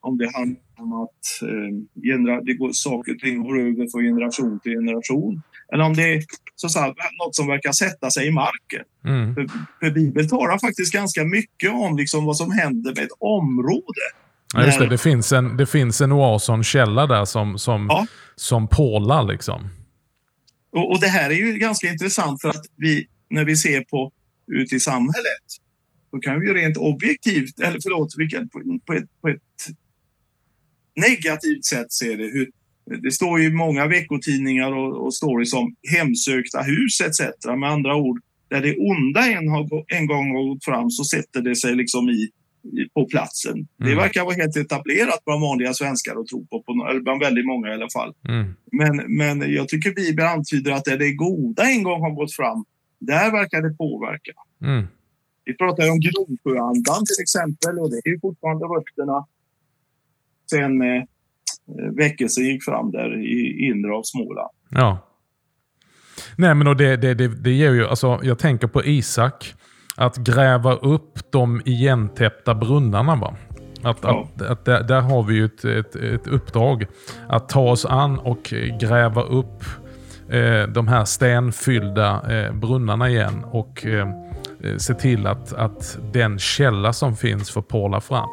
om 0.00 0.18
det 0.18 0.30
handlar 0.32 0.62
om 0.76 0.92
att 0.92 1.42
eh, 1.42 2.42
det 2.44 2.54
går, 2.54 2.72
saker 2.72 3.14
och 3.14 3.18
ting 3.18 3.42
går 3.42 3.60
över 3.60 3.90
från 3.90 4.02
generation 4.02 4.60
till 4.60 4.72
generation. 4.72 5.42
Eller 5.72 5.84
om 5.84 5.94
det 5.94 6.14
är 6.14 6.22
så 6.56 6.66
att 6.66 6.72
säga, 6.72 6.94
något 7.24 7.36
som 7.36 7.46
verkar 7.46 7.72
sätta 7.72 8.10
sig 8.10 8.26
i 8.26 8.30
marken. 8.30 8.84
Mm. 9.04 9.34
För, 9.34 9.46
för 9.80 9.90
Bibeln 9.90 10.28
talar 10.28 10.58
faktiskt 10.58 10.92
ganska 10.92 11.24
mycket 11.24 11.70
om 11.72 11.96
liksom 11.96 12.24
vad 12.24 12.36
som 12.36 12.52
händer 12.52 12.94
med 12.94 13.04
ett 13.04 13.16
område. 13.18 14.02
Ja, 14.54 14.66
just 14.66 14.78
det. 14.78 14.88
Det 14.88 14.98
finns 14.98 15.32
en, 15.32 15.56
det 15.56 15.66
finns 15.66 16.00
en 16.00 16.12
oas 16.12 16.48
och 16.48 16.54
en 16.54 16.64
källa 16.64 17.06
där 17.06 17.24
som, 17.24 17.58
som, 17.58 17.86
ja. 17.88 18.06
som 18.36 18.68
pålar. 18.68 19.24
Liksom. 19.24 19.68
Och, 20.72 20.90
och, 20.90 21.00
det 21.00 21.08
här 21.08 21.30
är 21.30 21.34
ju 21.34 21.58
ganska 21.58 21.88
intressant 21.88 22.40
för 22.42 22.48
att 22.48 22.64
vi, 22.76 23.06
när 23.30 23.44
vi 23.44 23.56
ser 23.56 23.80
på 23.80 24.12
ut 24.46 24.72
i 24.72 24.80
samhället 24.80 25.62
då 26.12 26.18
kan 26.18 26.40
vi 26.40 26.46
rent 26.52 26.76
objektivt, 26.76 27.60
eller 27.60 27.78
förlåt, 27.82 28.14
på, 28.86 28.92
ett, 28.92 29.20
på 29.20 29.28
ett 29.28 29.38
negativt 30.96 31.64
sätt 31.64 31.92
se 31.92 32.16
det. 32.16 32.24
Hur, 32.24 32.50
det 32.84 33.10
står 33.10 33.40
ju 33.40 33.46
i 33.46 33.52
många 33.52 33.86
veckotidningar 33.86 34.72
och, 34.72 35.06
och 35.06 35.14
stories 35.14 35.52
om 35.52 35.74
hemsökta 35.96 36.62
hus 36.62 37.00
etc. 37.00 37.20
Med 37.58 37.70
andra 37.70 37.96
ord, 37.96 38.20
där 38.48 38.60
det 38.60 38.76
onda 38.76 39.26
en, 39.26 39.48
har, 39.48 39.84
en 39.86 40.06
gång 40.06 40.34
har 40.34 40.54
gått 40.54 40.64
fram 40.64 40.90
så 40.90 41.04
sätter 41.04 41.40
det 41.42 41.56
sig 41.56 41.74
liksom 41.74 42.08
i, 42.08 42.30
i 42.62 42.88
på 42.94 43.04
platsen. 43.04 43.52
Mm. 43.52 43.68
Det 43.78 43.94
verkar 43.94 44.24
vara 44.24 44.34
helt 44.34 44.56
etablerat 44.56 45.24
bland 45.24 45.40
vanliga 45.40 45.74
svenskar 45.74 46.20
att 46.20 46.26
tro 46.26 46.46
på, 46.46 46.62
på 46.62 46.86
eller 46.90 47.00
bland 47.00 47.20
väldigt 47.20 47.46
många 47.46 47.68
i 47.68 47.72
alla 47.72 47.90
fall. 47.90 48.14
Mm. 48.28 48.54
Men, 48.72 49.16
men 49.16 49.52
jag 49.52 49.68
tycker 49.68 49.94
Bibeln 49.94 50.28
antyder 50.28 50.72
att 50.72 50.84
där 50.84 50.98
det 50.98 51.12
goda 51.12 51.62
en 51.70 51.82
gång 51.82 52.00
har 52.00 52.10
gått 52.10 52.32
fram, 52.32 52.64
där 52.98 53.32
verkar 53.32 53.62
det 53.62 53.76
påverka. 53.76 54.32
Mm. 54.62 54.86
Vi 55.44 55.54
pratar 55.56 55.90
om 55.90 56.00
Gnosjöandan 56.00 57.02
till 57.06 57.22
exempel 57.22 57.78
och 57.78 57.90
det 57.90 58.00
är 58.04 58.08
ju 58.10 58.20
fortfarande 58.20 58.64
rötterna 58.64 59.26
sen 60.50 60.82
eh, 60.82 61.02
väckelsen 61.96 62.44
gick 62.44 62.64
fram 62.64 62.90
där 62.90 63.22
i 63.22 63.66
inre 63.66 63.94
av 63.94 64.02
Småland. 64.02 64.50
Ja. 64.70 65.08
Nej 66.36 66.54
men 66.54 66.66
och 66.66 66.76
det, 66.76 66.96
det, 66.96 67.14
det, 67.14 67.28
det 67.28 67.50
ger 67.50 67.72
ju, 67.72 67.86
alltså 67.86 68.20
jag 68.22 68.38
tänker 68.38 68.66
på 68.66 68.84
Isak. 68.84 69.54
Att 69.96 70.16
gräva 70.16 70.74
upp 70.74 71.32
de 71.32 71.62
igentäppta 71.64 72.54
brunnarna. 72.54 73.16
Va? 73.16 73.36
Att, 73.82 73.98
ja. 74.02 74.28
att, 74.34 74.42
att 74.42 74.64
där, 74.64 74.82
där, 74.82 75.00
har 75.00 75.22
vi 75.22 75.34
ju 75.34 75.44
ett, 75.44 75.64
ett, 75.64 75.96
ett, 75.96 76.26
uppdrag. 76.26 76.86
Att 77.28 77.48
ta 77.48 77.70
oss 77.70 77.86
an 77.86 78.18
och 78.18 78.54
gräva 78.80 79.22
upp 79.22 79.64
eh, 80.30 80.68
de 80.68 80.88
här 80.88 81.04
stenfyllda 81.04 82.32
eh, 82.32 82.54
brunnarna 82.54 83.10
igen. 83.10 83.44
Och 83.44 83.86
eh, 83.86 84.08
Eh, 84.64 84.76
se 84.76 84.94
till 84.94 85.26
att, 85.26 85.52
att 85.52 85.98
den 86.12 86.38
källa 86.38 86.92
som 86.92 87.16
finns 87.16 87.50
får 87.50 87.62
påla 87.62 88.00
fram. 88.00 88.28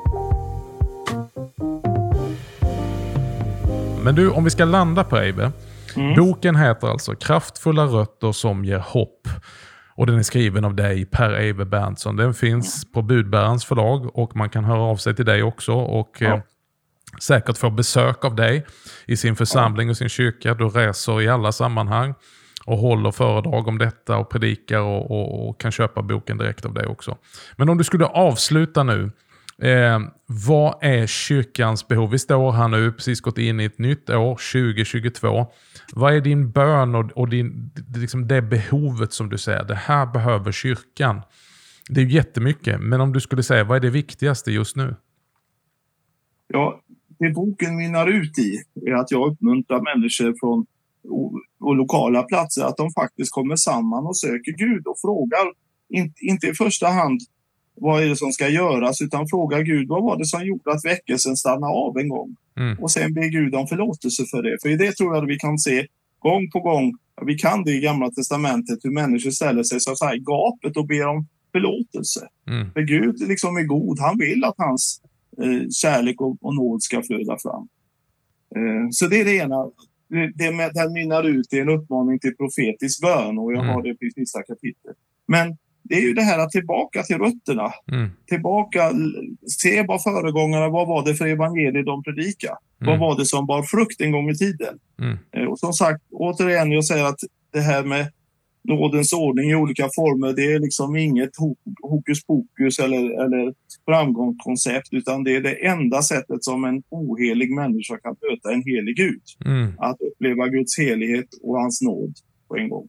Men 4.10 4.16
du, 4.16 4.30
om 4.30 4.44
vi 4.44 4.50
ska 4.50 4.66
landa 4.66 5.04
på 5.04 5.18
Eibe. 5.18 5.52
Mm. 5.96 6.16
Boken 6.16 6.56
heter 6.56 6.88
alltså 6.88 7.16
Kraftfulla 7.16 7.86
rötter 7.86 8.32
som 8.32 8.66
ger 8.66 8.80
hopp. 8.80 9.28
Och 9.96 10.08
den 10.08 10.20
är 10.20 10.24
skriven 10.24 10.66
av 10.66 10.76
dig, 10.76 11.06
Per 11.06 11.34
Eibe 11.34 11.66
Berntsson. 11.66 12.16
Den 12.16 12.34
finns 12.34 12.84
mm. 12.84 12.94
på 12.94 13.02
Budbärarens 13.02 13.66
förlag 13.66 14.18
och 14.18 14.36
man 14.36 14.50
kan 14.50 14.64
höra 14.64 14.82
av 14.82 14.96
sig 14.96 15.16
till 15.16 15.26
dig 15.26 15.44
också. 15.44 15.74
Och 15.74 16.18
ja. 16.20 16.28
eh, 16.28 16.42
säkert 17.22 17.58
få 17.58 17.70
besök 17.70 18.26
av 18.26 18.36
dig 18.36 18.66
i 19.06 19.18
sin 19.18 19.36
församling 19.36 19.90
och 19.90 19.98
sin 19.98 20.10
kyrka. 20.10 20.54
Du 20.54 20.70
reser 20.70 21.22
i 21.22 21.28
alla 21.28 21.52
sammanhang 21.52 22.14
och 22.66 22.78
håller 22.78 23.12
föredrag 23.12 23.68
om 23.68 23.78
detta 23.78 24.18
och 24.18 24.30
predikar 24.30 24.80
och, 24.80 25.12
och, 25.12 25.50
och, 25.50 25.62
kan 25.62 25.72
köpa 25.72 26.02
boken 26.02 26.38
direkt 26.38 26.66
av 26.66 26.74
dig 26.74 26.86
också. 26.86 27.18
Men 27.56 27.70
om 27.70 27.78
du 27.78 27.84
skulle 27.84 28.06
avsluta 28.06 28.84
nu. 28.84 29.12
Eh, 29.62 30.00
vad 30.26 30.78
är 30.82 31.08
kyrkans 31.08 31.88
behov? 31.88 32.10
Vi 32.12 32.20
står 32.20 32.52
här 32.52 32.68
nu, 32.68 32.92
precis 32.92 33.22
gått 33.22 33.38
in 33.38 33.60
i 33.60 33.66
ett 33.66 33.80
nytt 33.80 34.10
år, 34.10 34.36
2022. 34.54 35.48
Vad 35.94 36.14
är 36.14 36.22
din 36.22 36.52
bön 36.52 36.96
och, 36.96 37.12
och 37.12 37.30
din, 37.30 37.72
liksom 37.96 38.28
det 38.28 38.42
behovet 38.42 39.14
som 39.14 39.30
du 39.30 39.38
säger, 39.38 39.64
det 39.64 39.76
här 39.76 40.06
behöver 40.06 40.52
kyrkan? 40.52 41.22
Det 41.90 42.02
är 42.02 42.06
ju 42.06 42.12
jättemycket, 42.12 42.82
men 42.82 43.02
om 43.02 43.14
du 43.14 43.20
skulle 43.20 43.44
säga, 43.44 43.64
vad 43.64 43.78
är 43.78 43.82
det 43.82 43.90
viktigaste 43.90 44.52
just 44.52 44.76
nu? 44.76 44.96
Ja, 46.48 46.82
det 47.20 47.30
boken 47.30 47.78
mynnar 47.78 48.08
ut 48.08 48.40
i 48.40 48.58
är 48.86 48.94
att 48.94 49.12
jag 49.12 49.32
uppmuntrar 49.32 49.82
människor 49.82 50.36
från 50.40 50.66
och 51.60 51.76
lokala 51.76 52.24
platser 52.24 52.64
att 52.64 52.78
de 52.78 52.92
faktiskt 52.92 53.32
kommer 53.32 53.56
samman 53.56 54.06
och 54.06 54.18
söker 54.18 54.52
Gud 54.52 54.88
och 54.88 55.00
frågar, 55.02 55.54
inte 56.20 56.48
i 56.48 56.54
första 56.54 56.88
hand 56.88 57.20
vad 57.82 58.04
är 58.04 58.10
det 58.10 58.16
som 58.16 58.32
ska 58.32 58.50
göras, 58.50 59.02
utan 59.02 59.28
frågar 59.28 59.62
Gud 59.62 59.88
vad 59.88 60.04
var 60.04 60.18
det 60.18 60.26
som 60.26 60.46
gjorde 60.46 60.72
att 60.72 60.86
väckelsen 60.86 61.36
stannade 61.36 61.74
av 61.74 61.98
en 61.98 62.10
gång? 62.10 62.36
Mm. 62.58 62.80
Och 62.80 62.92
sen 62.92 63.14
ber 63.14 63.28
Gud 63.28 63.56
om 63.56 63.68
förlåtelse 63.68 64.26
för 64.26 64.44
det. 64.44 64.58
För 64.62 64.70
i 64.70 64.76
det 64.76 64.92
tror 64.92 65.16
jag 65.16 65.24
att 65.24 65.30
vi 65.30 65.40
kan 65.40 65.58
se 65.58 65.88
gång 66.20 66.52
på 66.52 66.60
gång, 66.60 66.94
vi 67.26 67.36
kan 67.36 67.64
det 67.64 67.72
i 67.72 67.80
Gamla 67.80 68.12
Testamentet, 68.12 68.80
hur 68.84 68.92
människor 68.92 69.32
ställer 69.32 69.64
sig 69.64 69.80
så 69.80 69.96
säga, 69.96 70.16
i 70.16 70.20
gapet 70.20 70.78
och 70.78 70.88
ber 70.88 71.08
om 71.08 71.28
förlåtelse. 71.52 72.28
Mm. 72.48 72.72
För 72.72 72.82
Gud 72.82 73.28
liksom 73.28 73.58
är 73.58 73.64
god, 73.64 74.00
han 74.00 74.18
vill 74.20 74.44
att 74.44 74.56
hans 74.58 75.02
eh, 75.42 75.70
kärlek 75.70 76.22
och, 76.22 76.38
och 76.42 76.56
nåd 76.56 76.84
ska 76.84 77.02
flöda 77.02 77.38
fram. 77.38 77.68
Eh, 78.56 78.88
så 78.92 79.08
det 79.08 79.22
är 79.22 79.26
det 79.26 79.36
ena 79.36 79.72
det, 80.10 80.72
den 80.74 80.94
mynnar 80.94 81.24
ut 81.24 81.54
i 81.54 81.60
en 81.60 81.70
uppmaning 81.70 82.20
till 82.20 82.36
profetisk 82.36 83.02
bön 83.02 83.38
och 83.38 83.54
jag 83.54 83.64
mm. 83.64 83.74
har 83.74 83.82
det 83.84 83.90
i 83.90 84.12
sista 84.12 84.44
kapitlet. 84.44 84.98
Men 85.26 85.58
det 85.90 85.96
är 85.96 86.02
ju 86.02 86.14
det 86.14 86.22
här 86.22 86.40
att 86.40 86.50
tillbaka 86.52 87.04
till 87.04 87.18
rötterna. 87.18 87.72
Mm. 87.92 88.10
Tillbaka, 88.28 88.92
se 89.62 89.86
vad 89.88 90.04
föregångarna, 90.04 90.70
vad 90.70 90.88
var 90.88 91.06
det 91.06 91.16
för 91.16 91.28
evangelier 91.28 91.84
de 91.84 92.04
predikade? 92.04 92.56
Mm. 92.82 92.90
Vad 92.92 93.00
var 93.00 93.18
det 93.20 93.26
som 93.26 93.46
bar 93.46 93.64
frukt 93.64 94.02
en 94.02 94.12
gång 94.12 94.30
i 94.30 94.36
tiden? 94.36 94.80
Mm. 95.02 95.18
Eh, 95.36 95.44
Och 95.52 95.60
som 95.60 95.74
sagt, 95.74 96.02
återigen, 96.12 96.72
jag 96.72 96.86
säger 96.86 97.06
att 97.06 97.20
det 97.54 97.60
här 97.60 97.84
med 97.84 98.12
nådens 98.64 99.14
ordning 99.14 99.50
i 99.50 99.56
olika 99.56 99.84
former, 99.96 100.34
det 100.34 100.54
är 100.54 100.60
liksom 100.60 100.96
inget 100.96 101.30
ho- 101.38 101.56
hokus 101.82 102.26
pokus 102.26 102.80
eller, 102.80 102.98
eller 103.24 103.54
framgångskoncept, 103.86 104.88
utan 104.92 105.24
det 105.24 105.36
är 105.36 105.42
det 105.42 105.66
enda 105.68 106.02
sättet 106.02 106.44
som 106.44 106.66
en 106.66 106.84
ohelig 106.90 107.52
människa 107.56 107.98
kan 107.98 108.16
möta 108.30 108.54
en 108.54 108.64
helig 108.66 108.96
Gud. 108.96 109.22
Mm. 109.46 109.74
Att 109.78 109.98
uppleva 110.02 110.48
Guds 110.48 110.78
helighet 110.80 111.28
och 111.44 111.60
hans 111.62 111.82
nåd 111.82 112.14
på 112.48 112.58
en 112.58 112.70
gång. 112.70 112.88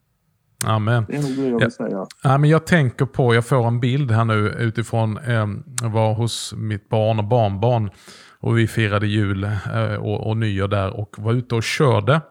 Amen. 0.65 1.05
Det 1.07 1.15
är 1.15 1.21
nog 1.21 1.31
det 1.37 1.47
jag 1.47 1.59
vill 1.59 1.71
säga. 1.71 2.05
Ja, 2.23 2.37
men 2.37 2.49
jag 2.49 2.65
tänker 2.65 3.05
på, 3.05 3.35
jag 3.35 3.45
får 3.45 3.67
en 3.67 3.79
bild 3.79 4.11
här 4.11 4.25
nu 4.25 4.49
utifrån, 4.59 5.17
eh, 5.17 5.47
var 5.83 6.13
hos 6.13 6.53
mitt 6.57 6.89
barn 6.89 7.19
och 7.19 7.25
barnbarn 7.25 7.89
och 8.39 8.57
vi 8.57 8.67
firade 8.67 9.07
jul 9.07 9.43
eh, 9.43 9.95
och, 9.95 10.27
och 10.27 10.37
nyår 10.37 10.67
där 10.67 10.99
och 10.99 11.15
var 11.17 11.33
ute 11.33 11.55
och 11.55 11.63
körde 11.63 12.21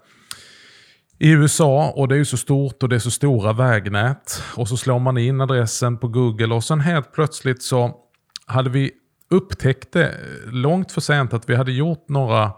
i 1.19 1.31
USA 1.31 1.93
och 1.97 2.09
det 2.09 2.15
är 2.15 2.19
ju 2.19 2.25
så 2.25 2.37
stort 2.37 2.83
och 2.83 2.89
det 2.89 2.97
är 2.97 3.01
så 3.01 3.11
stora 3.11 3.53
vägnät. 3.53 4.43
Och 4.57 4.69
så 4.69 4.77
slår 4.77 4.99
man 4.99 5.19
in 5.19 5.41
adressen 5.41 5.99
på 5.99 6.09
Google 6.09 6.55
och 6.55 6.65
sen 6.65 6.81
helt 6.81 7.13
plötsligt 7.13 7.63
så 7.63 7.95
hade 8.47 8.71
vi 8.71 8.91
upptäckt 9.31 9.93
det 9.93 10.15
långt 10.47 10.93
för 10.93 11.01
sent 11.01 11.35
att 11.35 11.49
vi 11.49 11.55
hade 11.55 11.73
gjort 11.73 12.09
några 12.09 12.53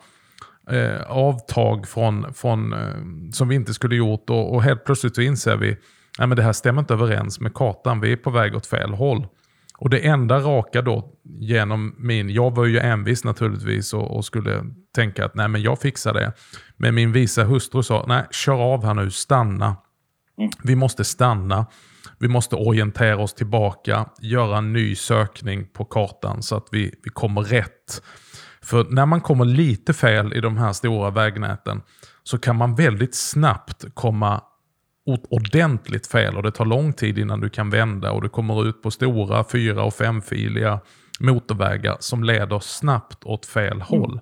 eh, 0.72 1.02
avtag 1.02 1.88
från, 1.88 2.34
från, 2.34 2.72
eh, 2.72 3.30
som 3.32 3.48
vi 3.48 3.54
inte 3.54 3.74
skulle 3.74 3.96
gjort 3.96 4.30
och, 4.30 4.54
och 4.54 4.62
helt 4.62 4.84
plötsligt 4.84 5.14
så 5.14 5.20
inser 5.20 5.56
vi 5.56 5.76
att 6.18 6.36
det 6.36 6.42
här 6.42 6.52
stämmer 6.52 6.80
inte 6.80 6.94
överens 6.94 7.40
med 7.40 7.54
kartan. 7.54 8.00
Vi 8.00 8.12
är 8.12 8.16
på 8.16 8.30
väg 8.30 8.56
åt 8.56 8.66
fel 8.66 8.90
håll. 8.94 9.26
Och 9.78 9.90
det 9.90 10.06
enda 10.06 10.38
raka 10.38 10.82
då 10.82 11.12
genom 11.24 11.94
min, 11.98 12.30
jag 12.30 12.54
var 12.54 12.64
ju 12.64 12.78
envis 12.78 13.24
naturligtvis 13.24 13.94
och, 13.94 14.16
och 14.16 14.24
skulle 14.24 14.64
tänka 14.94 15.24
att 15.24 15.34
nej 15.34 15.48
men 15.48 15.62
jag 15.62 15.78
fixar 15.78 16.14
det. 16.14 16.32
Men 16.76 16.94
min 16.94 17.12
visa 17.12 17.44
hustru 17.44 17.82
sa, 17.82 18.04
nej 18.08 18.24
kör 18.30 18.74
av 18.74 18.84
här 18.84 18.94
nu, 18.94 19.10
stanna. 19.10 19.76
Vi 20.62 20.76
måste 20.76 21.04
stanna. 21.04 21.66
Vi 22.18 22.28
måste 22.28 22.56
orientera 22.56 23.18
oss 23.18 23.34
tillbaka, 23.34 24.06
göra 24.20 24.58
en 24.58 24.72
ny 24.72 24.94
sökning 24.94 25.66
på 25.72 25.84
kartan 25.84 26.42
så 26.42 26.56
att 26.56 26.66
vi, 26.72 26.94
vi 27.04 27.10
kommer 27.10 27.42
rätt. 27.42 28.02
För 28.62 28.86
när 28.90 29.06
man 29.06 29.20
kommer 29.20 29.44
lite 29.44 29.92
fel 29.92 30.32
i 30.34 30.40
de 30.40 30.56
här 30.56 30.72
stora 30.72 31.10
vägnäten 31.10 31.82
så 32.22 32.38
kan 32.38 32.56
man 32.56 32.74
väldigt 32.74 33.14
snabbt 33.14 33.84
komma 33.94 34.42
ord- 35.06 35.26
ordentligt 35.30 36.06
fel 36.06 36.36
och 36.36 36.42
det 36.42 36.50
tar 36.50 36.64
lång 36.64 36.92
tid 36.92 37.18
innan 37.18 37.40
du 37.40 37.48
kan 37.48 37.70
vända 37.70 38.12
och 38.12 38.22
du 38.22 38.28
kommer 38.28 38.68
ut 38.68 38.82
på 38.82 38.90
stora 38.90 39.44
fyra 39.44 39.82
och 39.82 39.94
femfiliga 39.94 40.80
motorvägar 41.20 41.96
som 42.00 42.24
leder 42.24 42.60
snabbt 42.60 43.24
åt 43.24 43.46
fel 43.46 43.80
håll. 43.80 44.20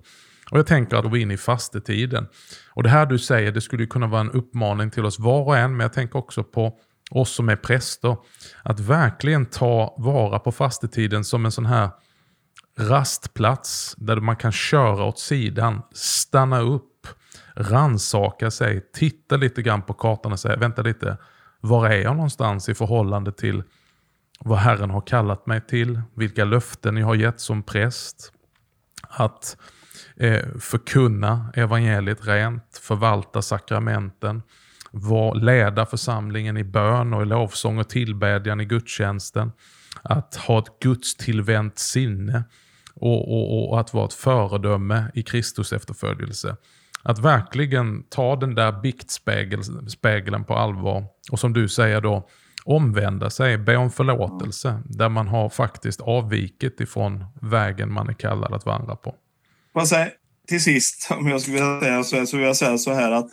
Och 0.50 0.58
jag 0.58 0.66
tänker 0.66 0.96
att 0.96 1.12
vi 1.12 1.18
är 1.18 1.22
inne 1.22 1.34
i 1.34 1.36
fastetiden. 1.36 2.26
Och 2.70 2.82
det 2.82 2.88
här 2.88 3.06
du 3.06 3.18
säger, 3.18 3.52
det 3.52 3.60
skulle 3.60 3.86
kunna 3.86 4.06
vara 4.06 4.20
en 4.20 4.30
uppmaning 4.30 4.90
till 4.90 5.04
oss 5.04 5.18
var 5.18 5.42
och 5.42 5.56
en, 5.56 5.76
men 5.76 5.84
jag 5.84 5.92
tänker 5.92 6.18
också 6.18 6.44
på 6.44 6.78
oss 7.10 7.30
som 7.30 7.48
är 7.48 7.56
präster. 7.56 8.16
Att 8.62 8.80
verkligen 8.80 9.46
ta 9.46 9.94
vara 9.98 10.38
på 10.38 10.52
fastetiden 10.52 11.24
som 11.24 11.44
en 11.44 11.52
sån 11.52 11.66
här 11.66 11.90
rastplats 12.78 13.94
där 13.98 14.16
man 14.16 14.36
kan 14.36 14.52
köra 14.52 15.04
åt 15.04 15.18
sidan, 15.18 15.82
stanna 15.92 16.60
upp, 16.60 17.06
ransaka 17.54 18.50
sig, 18.50 18.90
titta 18.92 19.36
lite 19.36 19.62
grann 19.62 19.82
på 19.82 19.92
kartan 19.92 20.32
och 20.32 20.40
säga 20.40 20.56
vänta 20.56 20.82
lite, 20.82 21.16
var 21.60 21.86
är 21.86 22.02
jag 22.02 22.16
någonstans 22.16 22.68
i 22.68 22.74
förhållande 22.74 23.32
till 23.32 23.62
vad 24.40 24.58
Herren 24.58 24.90
har 24.90 25.00
kallat 25.00 25.46
mig 25.46 25.60
till, 25.60 26.00
vilka 26.14 26.44
löften 26.44 26.96
jag 26.96 27.06
har 27.06 27.14
gett 27.14 27.40
som 27.40 27.62
präst. 27.62 28.32
Att 29.08 29.56
eh, 30.16 30.46
förkunna 30.60 31.52
evangeliet 31.54 32.26
rent, 32.26 32.80
förvalta 32.82 33.42
sakramenten, 33.42 34.42
var, 34.90 35.34
leda 35.34 35.86
församlingen 35.86 36.56
i 36.56 36.64
bön 36.64 37.14
och 37.14 37.22
i 37.22 37.24
lovsång 37.24 37.78
och 37.78 37.88
tillbedjan 37.88 38.60
i 38.60 38.64
gudstjänsten. 38.64 39.52
Att 40.02 40.36
ha 40.36 40.58
ett 40.58 40.80
gudstillvänt 40.82 41.78
sinne 41.78 42.44
och, 42.94 43.32
och, 43.32 43.72
och 43.72 43.80
att 43.80 43.94
vara 43.94 44.04
ett 44.04 44.12
föredöme 44.12 45.10
i 45.14 45.22
Kristus 45.22 45.72
efterföljelse. 45.72 46.56
Att 47.02 47.18
verkligen 47.18 48.02
ta 48.02 48.36
den 48.36 48.54
där 48.54 48.80
biktspegeln 48.80 50.44
på 50.44 50.54
allvar 50.54 51.04
och 51.32 51.40
som 51.40 51.52
du 51.52 51.68
säger 51.68 52.00
då 52.00 52.28
omvända 52.64 53.30
sig, 53.30 53.58
be 53.58 53.76
om 53.76 53.90
förlåtelse 53.90 54.82
där 54.84 55.08
man 55.08 55.28
har 55.28 55.48
faktiskt 55.48 56.00
avvikit 56.00 56.80
ifrån 56.80 57.24
vägen 57.42 57.92
man 57.92 58.08
är 58.08 58.12
kallad 58.12 58.54
att 58.54 58.66
vandra 58.66 58.96
på. 58.96 59.14
Till 60.48 60.62
sist, 60.62 61.08
om 61.10 61.28
jag 61.28 61.40
skulle 61.40 61.56
vilja 61.56 61.80
säga 61.80 62.02
så, 62.02 62.16
här, 62.16 62.26
så 62.26 62.36
vill 62.36 62.46
jag 62.46 62.56
säga 62.56 62.78
så 62.78 62.92
här 62.92 63.12
att 63.12 63.30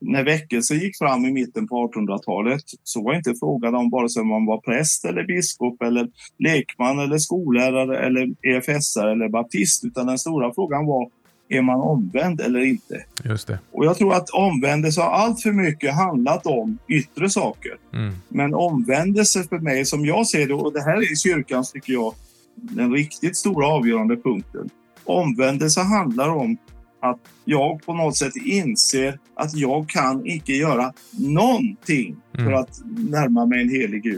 när 0.00 0.24
väckelsen 0.24 0.78
gick 0.78 0.98
fram 0.98 1.24
i 1.24 1.32
mitten 1.32 1.68
på 1.68 1.90
1800-talet 1.94 2.62
så 2.82 3.02
var 3.02 3.14
inte 3.14 3.34
frågan 3.40 3.74
om 3.74 3.90
vare 3.90 4.08
sig 4.08 4.24
man 4.24 4.46
var 4.46 4.60
präst 4.60 5.04
eller 5.04 5.24
biskop 5.24 5.82
eller 5.82 6.08
lekman 6.38 6.98
eller 6.98 7.18
skollärare 7.18 8.06
eller 8.06 8.34
EFSare 8.42 9.12
eller 9.12 9.28
baptist 9.28 9.84
utan 9.84 10.06
den 10.06 10.18
stora 10.18 10.54
frågan 10.54 10.86
var 10.86 11.10
är 11.48 11.62
man 11.62 11.80
omvänd 11.80 12.40
eller 12.40 12.60
inte? 12.60 13.04
Just 13.24 13.46
det. 13.46 13.58
Och 13.72 13.84
jag 13.84 13.98
tror 13.98 14.14
att 14.14 14.30
omvändelse 14.30 15.00
har 15.00 15.10
allt 15.10 15.42
för 15.42 15.52
mycket 15.52 15.94
handlat 15.94 16.46
om 16.46 16.78
yttre 16.88 17.30
saker. 17.30 17.76
Mm. 17.92 18.14
Men 18.28 18.54
omvändelse 18.54 19.42
för 19.42 19.58
mig, 19.58 19.84
som 19.84 20.06
jag 20.06 20.26
ser 20.26 20.46
det, 20.46 20.54
och 20.54 20.72
det 20.72 20.82
här 20.82 20.96
är 20.96 21.16
kyrkans, 21.16 21.72
tycker 21.72 21.92
jag, 21.92 22.14
den 22.54 22.92
riktigt 22.92 23.36
stora 23.36 23.66
avgörande 23.66 24.16
punkten. 24.16 24.70
Omvändelse 25.04 25.80
handlar 25.80 26.28
om 26.28 26.56
att 27.00 27.18
jag 27.44 27.82
på 27.86 27.94
något 27.94 28.16
sätt 28.16 28.36
inser 28.36 29.18
att 29.34 29.54
jag 29.56 29.88
kan 29.88 30.26
icke 30.26 30.52
göra 30.52 30.92
någonting 31.18 32.16
för 32.34 32.42
Mm. 32.42 32.54
att 32.54 32.80
närma 33.10 33.46
mig 33.46 33.62
en 33.62 33.68
helig 33.68 34.02
Gud. 34.02 34.14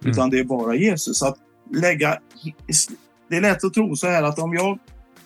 Mm. 0.00 0.10
Utan 0.12 0.30
det 0.30 0.38
är 0.38 0.44
bara 0.44 0.74
Jesus. 0.74 1.22
Att 1.22 1.36
lägga, 1.70 2.18
det 3.28 3.36
är 3.36 3.40
lätt 3.40 3.64
att 3.64 3.74
tro 3.74 3.96
så 3.96 4.06
här 4.06 4.22
att 4.22 4.38
om 4.38 4.54
jag, 4.54 4.78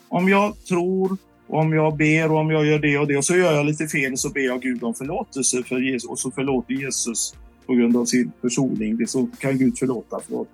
om 0.08 0.28
jag 0.28 0.64
tror, 0.64 1.16
om 1.48 1.72
jag 1.72 1.96
ber 1.96 2.32
och 2.32 2.38
om 2.38 2.50
jag 2.50 2.66
gör 2.66 2.78
det 2.78 2.98
och 2.98 3.06
det 3.06 3.16
och 3.16 3.24
så 3.24 3.36
gör 3.36 3.52
jag 3.52 3.66
lite 3.66 3.86
fel 3.86 4.12
och 4.12 4.18
så 4.18 4.28
ber 4.30 4.40
jag 4.40 4.62
Gud 4.62 4.82
om 4.84 4.94
förlåtelse 4.94 5.62
för 5.62 5.78
Jesus 5.78 6.10
och 6.10 6.18
så 6.18 6.30
förlåter 6.30 6.74
Jesus 6.74 7.34
på 7.66 7.74
grund 7.74 7.96
av 7.96 8.04
sin 8.04 8.32
försoning. 8.40 8.96
Det 8.96 9.06
så 9.06 9.28
kan 9.38 9.58
Gud 9.58 9.78
förlåta. 9.78 10.20
Förlåt. 10.26 10.48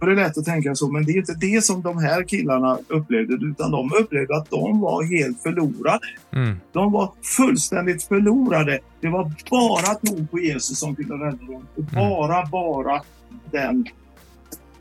Och 0.00 0.06
det 0.06 0.12
är 0.12 0.16
lätt 0.16 0.38
att 0.38 0.44
tänka 0.44 0.74
så, 0.74 0.90
men 0.90 1.04
det 1.04 1.12
är 1.12 1.16
inte 1.16 1.34
det 1.34 1.64
som 1.64 1.82
de 1.82 1.98
här 1.98 2.22
killarna 2.22 2.78
upplevde, 2.88 3.34
utan 3.34 3.70
de 3.70 3.92
upplevde 4.00 4.36
att 4.36 4.50
de 4.50 4.80
var 4.80 5.02
helt 5.18 5.42
förlorade. 5.42 6.00
Mm. 6.32 6.56
De 6.72 6.92
var 6.92 7.12
fullständigt 7.36 8.02
förlorade. 8.02 8.78
Det 9.00 9.08
var 9.08 9.32
bara 9.50 9.94
tron 9.94 10.26
på 10.26 10.38
Jesus 10.38 10.78
som 10.78 10.96
kunde 10.96 11.14
rädda 11.14 11.52
dem. 11.52 11.66
Och 11.76 11.84
bara, 11.84 12.46
bara 12.46 13.02
den 13.50 13.86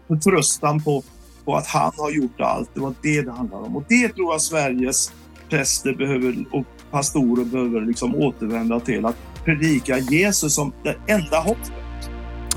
förtröstan 0.08 0.84
på, 0.84 1.04
på 1.45 1.56
att 1.56 1.67
han 1.67 1.91
har 1.97 2.12
gjort 2.12 2.41
allt. 2.41 2.69
Det 2.73 2.80
var 2.80 2.93
det 3.02 3.21
det 3.21 3.32
handlar 3.32 3.58
om. 3.58 3.76
Och 3.76 3.84
det 3.89 4.10
tror 4.10 4.34
jag 4.34 4.41
Sveriges 4.41 5.13
präster 5.49 5.93
behöver, 5.93 6.45
och 6.52 6.65
pastorer 6.91 7.45
behöver 7.45 7.82
liksom 7.82 8.15
återvända 8.15 8.80
till. 8.80 9.06
Att 9.06 9.17
predika 9.45 9.97
Jesus 9.97 10.56
som 10.56 10.73
det 10.84 10.95
enda 11.08 11.39
hoppet. 11.39 11.71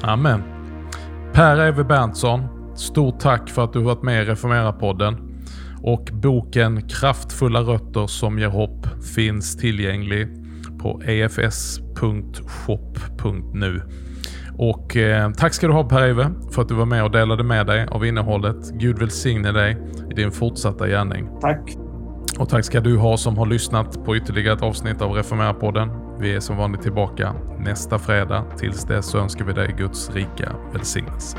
Amen. 0.03 0.56
Per 1.37 1.61
Eve 1.61 1.85
Berntsson, 1.85 2.41
stort 2.75 3.21
tack 3.21 3.51
för 3.51 3.65
att 3.65 3.73
du 3.73 3.83
varit 3.83 4.03
med 4.03 4.23
i 4.23 4.27
Reformera-podden. 4.27 5.17
Och 5.83 6.11
boken 6.13 6.89
Kraftfulla 6.89 7.61
rötter 7.61 8.07
som 8.07 8.39
ger 8.39 8.49
hopp 8.49 8.87
finns 9.15 9.57
tillgänglig 9.57 10.29
på 10.79 11.03
efs.shop.nu. 11.03 11.83
Och 14.59 14.97
eh, 14.97 15.31
tack 15.31 15.55
ska 15.55 15.67
du 15.67 15.73
ha 15.73 15.89
Per 15.89 16.09
Eve 16.09 16.31
för 16.53 16.63
att 16.63 16.69
du 16.69 16.75
var 16.75 16.87
med 16.87 17.05
och 17.05 17.11
delade 17.11 17.45
med 17.45 17.67
dig 17.67 17.87
av 17.91 18.07
innehållet. 18.07 18.71
Gud 18.73 18.99
välsigne 18.99 19.53
dig 19.53 19.77
i 20.11 20.15
din 20.15 20.33
fortsatta 20.33 20.89
gärning. 20.89 21.29
Tack! 21.41 21.77
Och 22.39 22.49
tack 22.49 22.65
ska 22.65 22.81
du 22.81 22.97
ha 22.97 23.17
som 23.17 23.39
har 23.39 23.47
lyssnat 23.47 24.05
på 24.05 24.17
ytterligare 24.17 24.55
ett 24.57 24.63
avsnitt 24.63 25.03
av 25.03 25.13
Reformera-podden. 25.13 26.06
Vi 26.21 26.35
är 26.35 26.41
som 26.41 26.57
vanligt 26.57 26.83
tillbaka 26.83 27.35
nästa 27.59 27.99
fredag. 27.99 28.45
Tills 28.59 28.85
dess 28.85 29.07
så 29.07 29.19
önskar 29.19 29.45
vi 29.45 29.53
dig 29.53 29.75
Guds 29.79 30.11
rika 30.11 30.53
välsignelse. 30.73 31.39